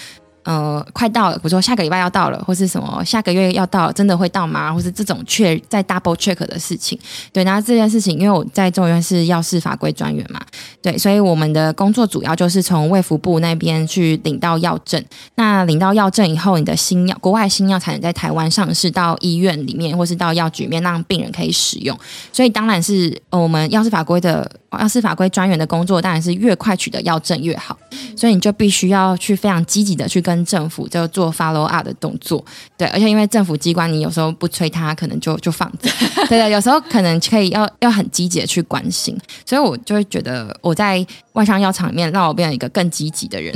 [0.43, 4.73] 呃，快到了，比如说下个礼拜要到了，或是什么下个月要到，真的会到吗？
[4.73, 6.97] 或是这种确在 double check 的事情，
[7.31, 10.41] 对，然后这件事情，因为我在中院是药事法规专员嘛，
[10.81, 15.03] 对，所以我们的工作主要就是从卫福部那边去领到药证，
[15.35, 21.95] 那领到药证以后，你的新药，国外新药才能在台湾上市，到医院里面或是到药局里面让病人可以使用，
[22.33, 27.77] 所以当然是我们药事法规的药事法规专员的工作，当然是越快取得要证越好，
[28.17, 30.31] 所以你就必须要去非常积极的去跟。
[30.31, 32.41] 跟政府就做 follow up 的动作，
[32.77, 35.89] 对，而且因为政府机关，你有时候不催他，可能就就放着，
[36.29, 39.13] 对的，有时候可能可以要要很积极的去关心，
[39.45, 43.53] 所以我就会觉得我在外商药厂里面让我变成一个更积极的人，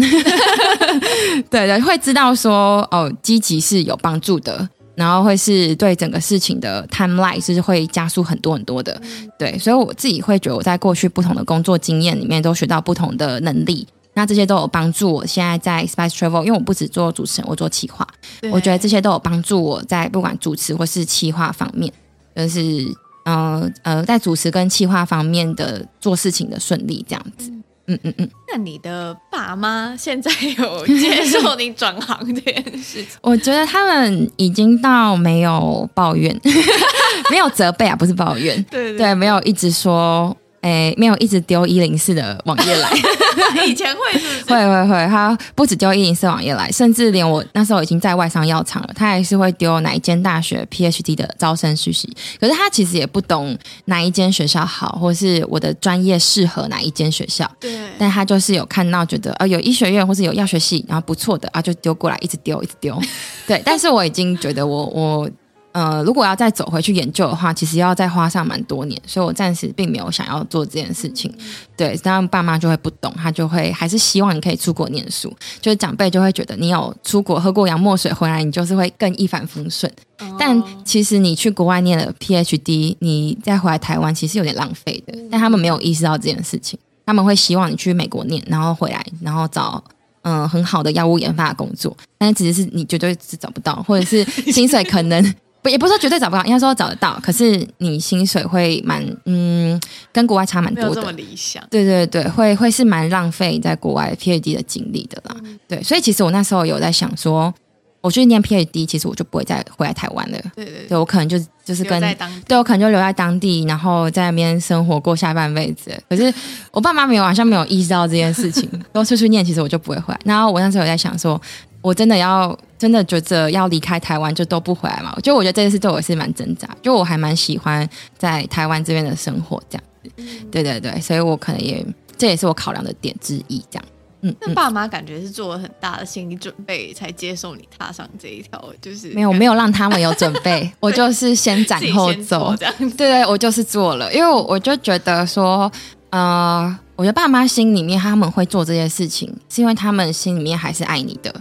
[1.49, 8.99] 对的，会知道说哦，积极是有帮助的，然后会是对整个事情的 timeline 是会加速很多很多的，
[9.37, 13.87] 对，所以我自己会觉得我在过去不同的工作经验里面都学到不同的能力。
[14.17, 18.07] 那这些都有帮助我，现在在 Spice Travel，因为我不只做主持人，我做企划，
[18.49, 21.91] 我觉得这些都有帮助我在不管主持或是企划方面，
[22.33, 22.87] 就是
[23.25, 27.51] 呃呃，在主持跟企划方面的做事情的顺利这样子。
[27.87, 28.29] 嗯嗯嗯。
[28.51, 33.07] 那你的爸妈现在有接受你转行这件事情？
[33.21, 36.39] 我觉得他们已经到没有抱怨，
[37.31, 40.35] 没有责备啊，不是抱怨，对对，对，对，没有一直说。
[40.65, 42.89] 哎，没有一直丢一零四的网页来，
[43.67, 44.43] 以前会是？
[44.45, 52.11] 会会会，他不止丢一零四网页来，甚至连我那时候已经在外商药厂了，他还是会丢哪一间大学 PhD 的招生讯息。
[52.39, 53.55] 可是他其实也不懂
[53.85, 57.47] 哪一间学校好，或是我的专业适合哪一间学校。
[57.59, 62.99] 对，但他就是有看到觉得呃有医学院或是有药学系，然后不错的啊就丢过来，一直丢一直丢。
[63.45, 65.29] 对，但是我已经觉得我我。
[65.75, 71.29] 呃，如果要再走回去研究的话，其实要再花上蛮多年，所以我暂时并没有想要做这件事情。
[71.75, 79.91] 对，当然爸妈就会不懂，他就会还是希望你可以出国念书，就是长辈就会觉得你有出国喝过洋墨水回来，你就是会更一帆风顺。
[80.39, 85.13] 但其实你去国外念了 PhD，你再回来台湾其实有点浪费的。
[85.29, 89.83] 但他们没有意识到这件事情，他们会希望你去美国念，然后回来，然后找
[90.21, 91.93] 嗯、呃、很好的药物研发的工作。
[92.17, 94.23] 但是其实是你绝对是找不到，或者是
[94.53, 95.35] 薪水可能。
[95.69, 99.79] 也不是说绝对找不到，应该说找得到，可是你薪水会蛮嗯，
[100.11, 100.89] 跟国外差蛮多的。
[100.89, 101.63] 没有这么理想。
[101.69, 105.35] 对对对，会会是蛮浪费在国外 PhD 的经历的啦。
[105.43, 107.53] 嗯、对，所以其实我那时候有在想说，
[108.01, 110.37] 我去念 PhD，其实我就不会再回来台湾了。
[110.55, 111.99] 对对对，对我可能就就是跟
[112.47, 115.91] 对我可能就留在当地，然后在那边生活过下半辈子。
[116.09, 116.33] 可是
[116.71, 120.19] 我爸妈没有，好像没有意识到这件事情， 都出去念，其实我就不会回来。
[120.25, 121.41] 然后我那时候有在想说。
[121.85, 125.15] 我真的要真的觉得要离开台湾就都不回来嘛？
[125.21, 130.09] 就我觉得这件事对我是蛮挣扎，就我还蛮喜欢在台湾这边的生活这样子。
[130.17, 131.85] 嗯、对对对，所以我可能也
[132.17, 133.63] 这也是我考量的点之一。
[133.69, 133.85] 这样，
[134.21, 142.73] 嗯，那爸妈感觉是做了很大的心理准备才接受你踏上这一条，就是没有没有让他们有准备， 我就是先斩后奏这样。
[142.79, 145.71] 对对，我就是做了，因为我我就觉得说，
[146.09, 151.31] 呃，我觉得爸妈心里面他们会做这些事情，是因为他们心里面还是爱你的。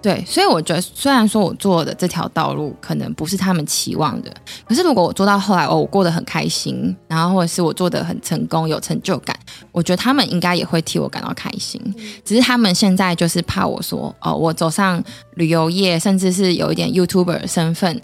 [0.00, 4.32] 对，所以我觉得，虽然说我做的这条道路可能不是他们期望的，
[4.64, 9.36] 可是如果我做到后来，哦，我过得很开心，然后或者是我做的很成功，有成就感，
[9.72, 11.80] 我觉得他们应该也会替我感到开心。
[12.24, 15.02] 只是他们现在就是怕我说，哦，我走上
[15.34, 18.00] 旅游业，甚至是有一点 YouTuber 身份，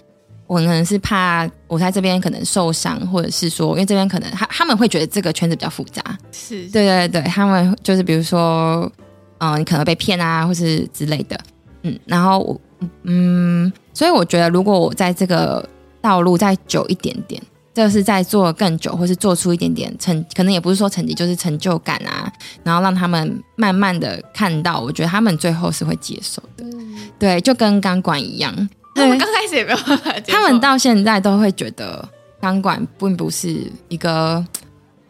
[0.48, 8.90] 我可能是怕我在这边可能受伤，或者是说，因为这边可能他他们会觉得这个圈子比较复杂，是对对对，他们就是比如说，
[9.38, 11.38] 嗯、呃，你可能被骗啊，或是之类的。
[11.84, 12.60] 嗯，然后我
[13.04, 15.66] 嗯，所以我觉得，如果我在这个
[16.00, 17.40] 道路再久一点点，
[17.72, 22.30] 就是在做更久，或是做出一点点成，可能也不是说成绩，就是成就感啊，
[22.62, 26.64] 然后让他们慢慢的看到，我觉得他们最后是会接受的。
[26.64, 28.52] 嗯、对，就跟钢管一样，
[28.94, 32.06] 他们刚开始也没有办法，他们到现在都会觉得
[32.40, 34.44] 钢管并不是一个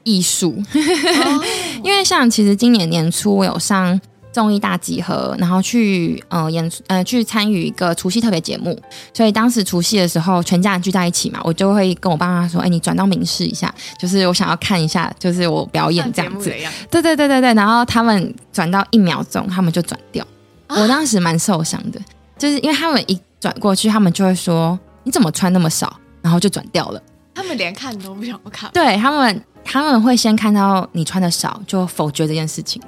[0.02, 1.44] 艺术，哦、
[1.84, 4.00] 因为像其实今年年初我有上。
[4.34, 8.76] 综艺大集合，然后去呃演呃去参与一个除夕特别节目，
[9.14, 16.50] 所以当时除夕的时候，全家人聚在一起嘛，我就会跟我爸妈说：“哎，你转到明视一下，就是我想要看一下，就是我表演这样子。”
[16.90, 20.26] 对对对对对，然后他们转到一秒钟，他们就转掉，
[20.66, 22.00] 啊、我当时蛮受伤的，
[22.36, 27.00] 就是因为他们一转过去，他们就会说：“你怎么穿那么少？”然后就转掉了。
[27.34, 32.82] 他们连看都不想看，对他们他们会先看到你穿的少，就否决这件事情。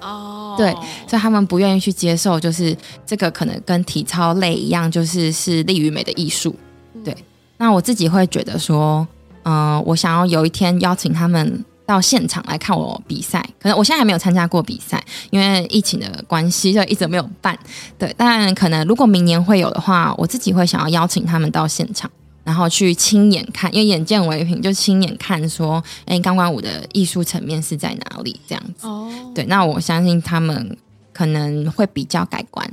[0.00, 0.72] 哦，对，
[1.06, 2.76] 所以他们不愿意去接受，就是
[3.06, 6.54] 这个可能跟体操类一样，就是是利于美的艺术。
[7.04, 7.16] 对，
[7.58, 9.06] 那我自己会觉得说，
[9.42, 13.44] 嗯、呃，我想要有一天邀请他们到现场来看我比赛。
[13.60, 17.58] 可能我现在还没有参加过比赛，因为疫情的关系，就一直没有办。
[17.98, 22.10] 对，但可能如果明年会有的话，我自己会想要邀请他们到现场。
[22.50, 28.40] 然后去亲眼看，因为眼见为凭，就亲眼看说，哎，钢管舞的艺术层面是在哪里？
[28.44, 28.88] 这样子。
[28.88, 30.76] 哦，对，那我相信他们
[31.12, 32.68] 可能会比较改观。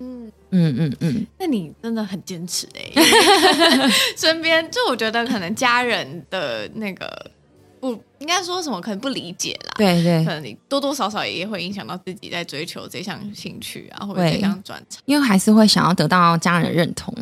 [0.00, 1.26] 嗯嗯嗯嗯。
[1.38, 3.02] 那你真的很坚持哎，
[4.18, 7.30] 身边就我觉得可能家人的那个
[7.80, 9.72] 不应该说什么，可能不理解啦。
[9.76, 17.14] 对对，可能你多多少少也会影响到自己在追求这项兴趣啊，或者这项专长，因为还是会想要得到家人的认同。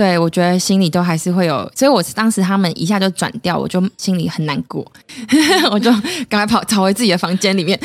[0.00, 4.80] 对，我觉得心里都还是会有，所以我当时他们一下就转掉，我就心里很难过，
[5.70, 5.90] 我就
[6.26, 7.78] 赶快跑逃回自己的房间里面。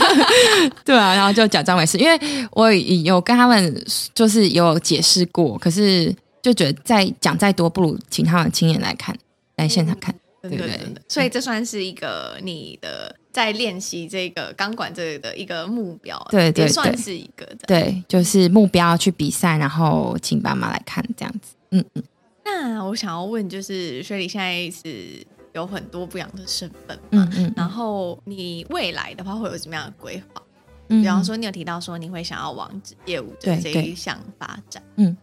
[0.84, 2.20] 对啊，然后就假装没事，因为
[2.50, 3.82] 我有跟他们
[4.14, 9.16] 就是有解释过，可是就觉得再讲再多，不如请他们亲眼来看，
[9.56, 10.14] 来现场看。
[10.42, 10.78] 嗯对对对，
[11.08, 21.54] 所以这算是一个你的在练习这个钢管这个的一个目标，对对，对，算是一个对，就是目标去比赛，然后请爸妈来看这样子。
[21.70, 22.02] 嗯嗯。
[22.44, 27.02] 那我想要问，就是雪莉现在是有很多不一样的身份嘛？
[27.12, 27.52] 嗯，嗯嗯。
[27.56, 30.42] 然后你未来的话会有什么样的规划？
[30.88, 32.68] 嗯，比方说，你有提到说你会想要往
[33.06, 35.16] 业务的这一项发展，嗯。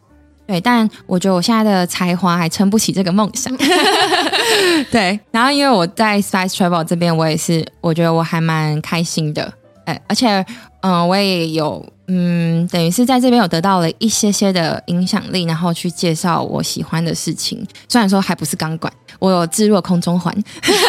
[0.48, 3.56] 对，但我觉得我现在的才华还撑不起这个梦想。
[4.92, 9.52] 对，然后因为我在 Spice Travel 这边，我也是，我觉得我还蛮开心的。
[9.86, 10.28] 哎，而且，
[10.82, 17.64] 嗯、呃，我也有，嗯，等于是在这边有得到了一些些的影响力，然后去介绍我喜欢的事情。
[17.88, 20.36] 虽然说还不是钢管，我有置入空中环，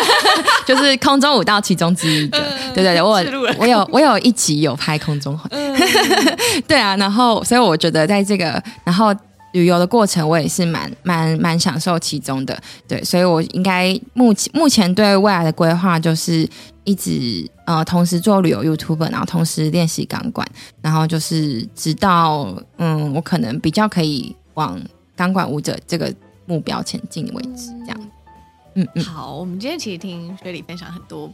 [0.66, 2.38] 就是空中舞蹈其中之一的。
[2.38, 5.76] 嗯、对对对，我有我有我有一集有拍空中环，嗯、
[6.66, 9.14] 对啊，然后所以我觉得在这个然后
[9.56, 12.60] 旅游的过程，我也是蛮蛮蛮享受其中的。
[12.86, 16.48] 对，所以我应该目前目前对未来的规划就是。
[16.86, 20.46] 一直呃，同时做旅游 YouTuber，然后同时练习钢管，
[20.80, 24.80] 然后就是直到嗯，我可能比较可以往
[25.16, 26.14] 钢管舞者这个
[26.46, 28.00] 目标前进为止，这样。
[28.74, 29.02] 嗯嗯。
[29.02, 31.28] 好，我们今天其实听雪里分享很多，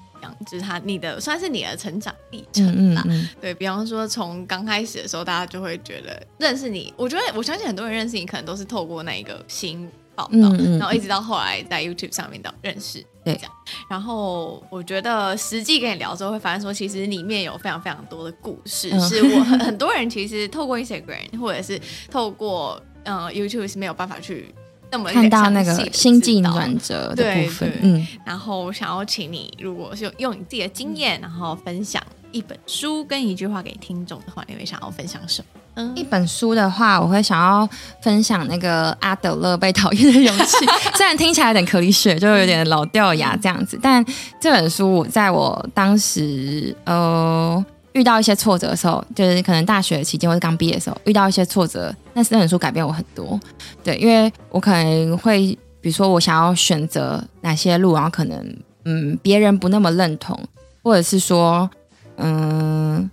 [0.46, 3.02] 就是他你的算是你的成长历程啦。
[3.06, 3.28] 嗯，嗯，嗯。
[3.40, 13.04] 对，比方说，从刚开始的时候，大家就会觉得认识你，我觉得我相信很多人认识你，可能都是透过那一个新报道，然后一直到后来在 YouTube 上面的认识。
[13.24, 13.40] 对，
[13.88, 24.52] 然后我觉得实际跟你聊之后，会发现说，其实里面有非常非常多的故事，嗯、是我很很多人其实透过 Instagram 或者是透过嗯、呃、YouTube 是没有办法去
[24.92, 27.72] 那么看到那个心境转折的部分。
[27.82, 35.60] 嗯，然后想要请你，如果是用你自己的经验，然后分享一本书跟一句话给听众的话，你会想要分享什么？
[35.74, 37.66] 嗯，一本书的话，我会想要
[38.02, 44.04] 分享那个阿德勒《被讨厌的勇气》， 虽然听起来有点可以学，就有点老掉牙这样子，但
[44.38, 53.38] 这本书我在我当时呃遇到一些挫折的时候，就是可能大学期间或者刚毕业的时候遇到一些挫折，那这本书改变我很多。
[53.84, 60.38] 对，因为我可能会，比如说我想要选择哪些路，然后可能嗯别人不那么认同，
[60.82, 61.68] 或者是说
[62.16, 63.10] 嗯。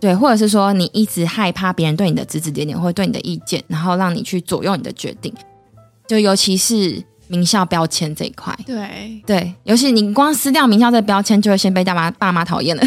[0.00, 5.32] 对，或者是说你一直害怕别人对你的指指点点，或者对你的意见，然后让你去左右你的决定。
[6.06, 12.82] 就尤其是名校标签这一块，对对，尤其你光撕掉名校这标签，就会先被爸妈爸妈讨厌了。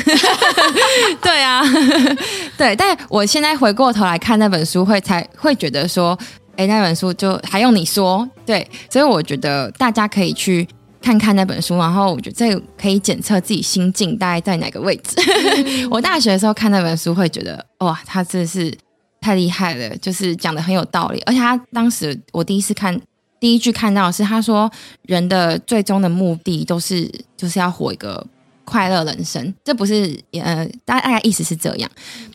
[1.21, 1.63] 对啊，
[2.57, 2.75] 对。
[2.75, 6.17] 但我现在回过头来看那本书，会才会觉得说，
[6.55, 8.27] 哎，那本书就还用你说？
[8.45, 10.67] 对，所以我觉得大家可以去。
[10.99, 15.15] 看看那本书，然后我觉得这个可以检测自己心境大概在哪个位置。
[15.89, 18.75] 我大学的时候看那本书，会觉得哇，他真的是
[19.21, 21.21] 太厉害了，就是讲的很有道理。
[21.25, 22.99] 而且他当时我第一次看，
[23.39, 24.69] 第一句看到的是他说，
[25.03, 28.25] 人的最终的目的都是就是要活一个。
[28.69, 31.89] 快乐人生，这不是呃，大概意思是这样。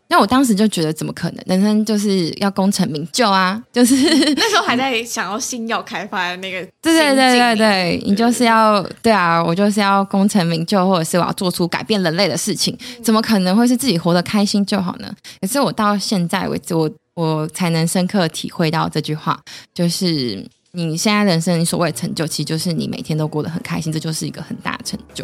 [0.09, 1.45] 那我当时就觉得，怎么可能？
[1.47, 3.63] 人生就是要功成名就啊！
[3.71, 3.95] 就是
[4.35, 15.15] 那时候还在想要新药开发的那个，对对对对对，你就是要对啊，我就是要功成名就，或者是我要做出改变人类的事情，怎么可能会是自己活得开心就好呢？
[15.43, 19.39] 可是我到现在为止，我我才能深刻体会到这句话，
[19.75, 20.49] 就是。
[20.75, 25.23] 你现在人生你所谓的成就，其实就是你每天都过得很开心，这就是一个很大的成就。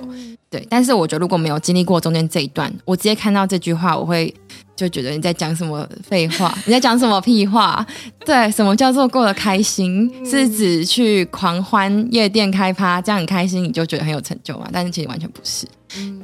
[0.51, 4.33] 对，但是我觉得如果没有经历过中间这一段，我直接看到这句话，我会
[4.77, 7.87] 就觉得你在讲什么废话， 你在讲什么屁话？
[8.27, 10.13] 对，什么叫做过得开心？
[10.23, 14.69] 是指去狂欢夜店开趴，这样很开心，你就觉得很有成就嘛？
[14.71, 15.67] 但是其实完全不是。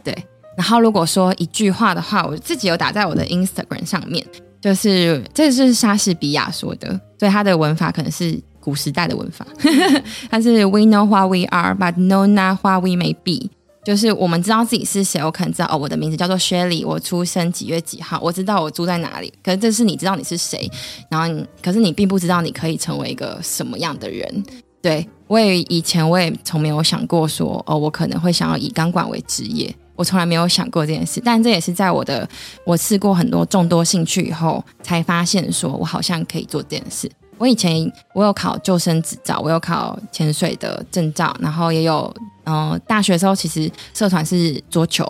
[0.02, 0.14] 对。
[0.54, 4.22] 然后如果说一句话的话，我自己有打在我的 Instagram 上面，
[4.60, 8.38] 就是这是莎士比亚说的，所以他的文法可能是。
[8.64, 9.46] 古时代的文法，
[10.30, 13.50] 它是 We know what we are, but know not what we may be。
[13.84, 19.30] 就是我们知道自己是谁，我可能知道哦，我的名字叫做 Shelly，我出生几月几号，我知道我住在哪里。
[19.42, 20.70] 可是这是你知道你是谁，
[21.10, 24.42] 然后你可是你并不知道你可以成为一个什么样的人。
[24.80, 31.20] 对，我也以前我也从没有想过说哦，我可能会想要以钢管为职业，我从来没有想过这件事。
[31.22, 32.26] 但这也是在我的
[32.64, 37.10] 我试过很多众多兴趣以后，才发现说我好像可以做这件事。
[37.38, 42.14] 我以前我有考救生执照，我有考潜水的证照，然后也有
[42.44, 45.04] 嗯、呃，大学的时候其实社团是桌球，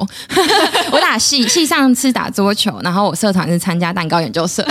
[0.91, 4.67] 我打系系上是打桌球，然后我社团是参加蛋糕研究社，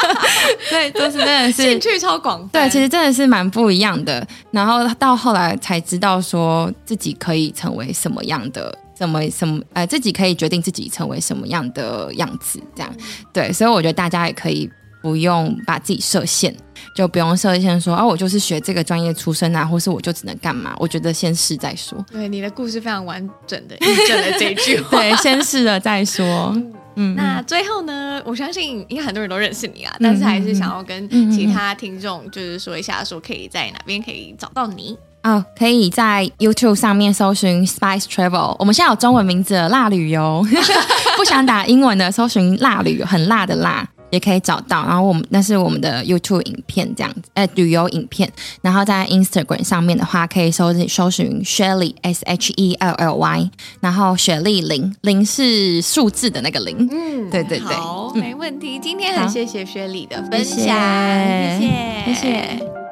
[0.70, 4.26] 对，都是真的是兴趣超广，对，其实真的是蛮不一样的。
[4.50, 12.90] 然后到后来才知道说自己可以成为什么样的，怎么什么，呃，自己可以决定自己成为什么样的样子，这样
[13.32, 14.70] 对，所以我觉得大家也可以。
[15.06, 16.52] 不用把自己设限，
[16.92, 20.74] 就不用设限说啊，我就是学这个专业出身啊，或是我就只能干嘛？
[20.80, 22.04] 我觉得先试再说。
[22.10, 24.98] 对，你的故事非常完整的印证了这句话。
[24.98, 26.52] 对，先试了再说。
[26.96, 40.44] 嗯，那最后呢，我相信应该很多人都认识你啊，但是还是想要跟其他听众就是说一下，说可以在哪边可以找到你哦，可以在 YouTube 上面搜寻 Spice Travel，我们现在有中文名字了，辣旅游。
[41.16, 43.88] 不想打英文的，搜寻辣旅，很辣的辣。
[44.16, 44.82] 也可以找到。
[44.84, 48.30] 然后我们那是我们的 YouTube 影片这样子，呃，旅游影片。
[48.62, 53.50] 然后在 Instagram 上面的话，可以搜搜寻 Shelly S H E L L Y，
[53.80, 56.88] 然后雪莉零零是数字的那个零。
[56.90, 58.78] 嗯，对对对，好，没问题。
[58.78, 62.14] 今天很谢谢雪莉的分享，谢谢，谢谢。
[62.14, 62.85] 谢谢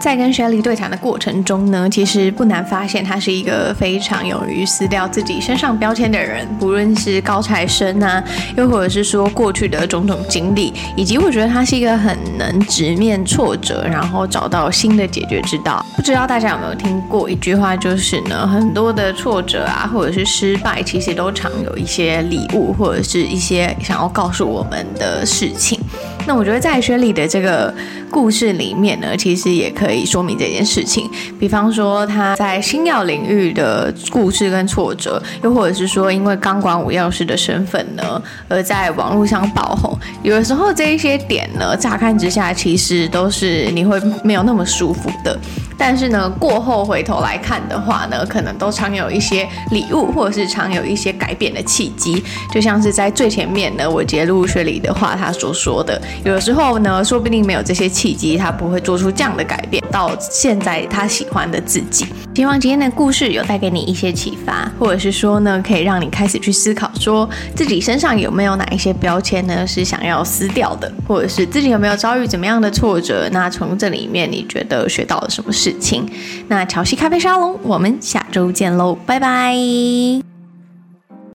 [0.00, 6.48] 在跟雪莉对谈的过程中呢，其实不难发现，他是一个非常勇于撕掉自己身上标签的人。
[6.58, 8.24] 不论是高材生啊，
[8.56, 15.84] 又或者是说过去的种种经历，以及我觉得他是一个很能直面挫折，然后找到新的解决之道。
[15.94, 25.78] 不知道大家有没有听过一句话，就是呢，很多的挫折啊，或者是失败，其实都常有一些礼物，或者是一些想要告诉我们的事情。
[26.26, 27.74] 那我觉得在雪莉的这个
[28.10, 31.10] 故事里面呢，其实也可以可以说明这件事情。
[31.38, 39.98] 比方说他在星耀领域的故事跟挫折，又或者是说因为钢管舞药师的身份呢，而在网络上爆红。
[40.22, 45.36] 有的时候这一些点呢，乍看之下其实都是你会没有那么舒服的。
[45.80, 52.22] 但是呢，过后回头来看的话呢，可能都常有一些礼物，或者是常有一些改变的契机。
[52.52, 62.04] 就像是在最前面呢，我揭露雪莉的话，他所说的，有时候呢，说不定没有这些契机，他不会做出这样的改变，到现在他喜欢的自己。
[62.34, 73.28] 希望今天的故事有带给你一些启发，或者是说呢，可以让你开始去思考，说自己身上有没有哪一些标签呢，是想要撕掉的，或者是自己有没有遭遇怎么样的挫折？
[73.32, 76.08] 那从这里面，你觉得学到了什么事事情？
[76.48, 80.29] 那潮汐咖啡沙龙，我们下周见喽，拜拜。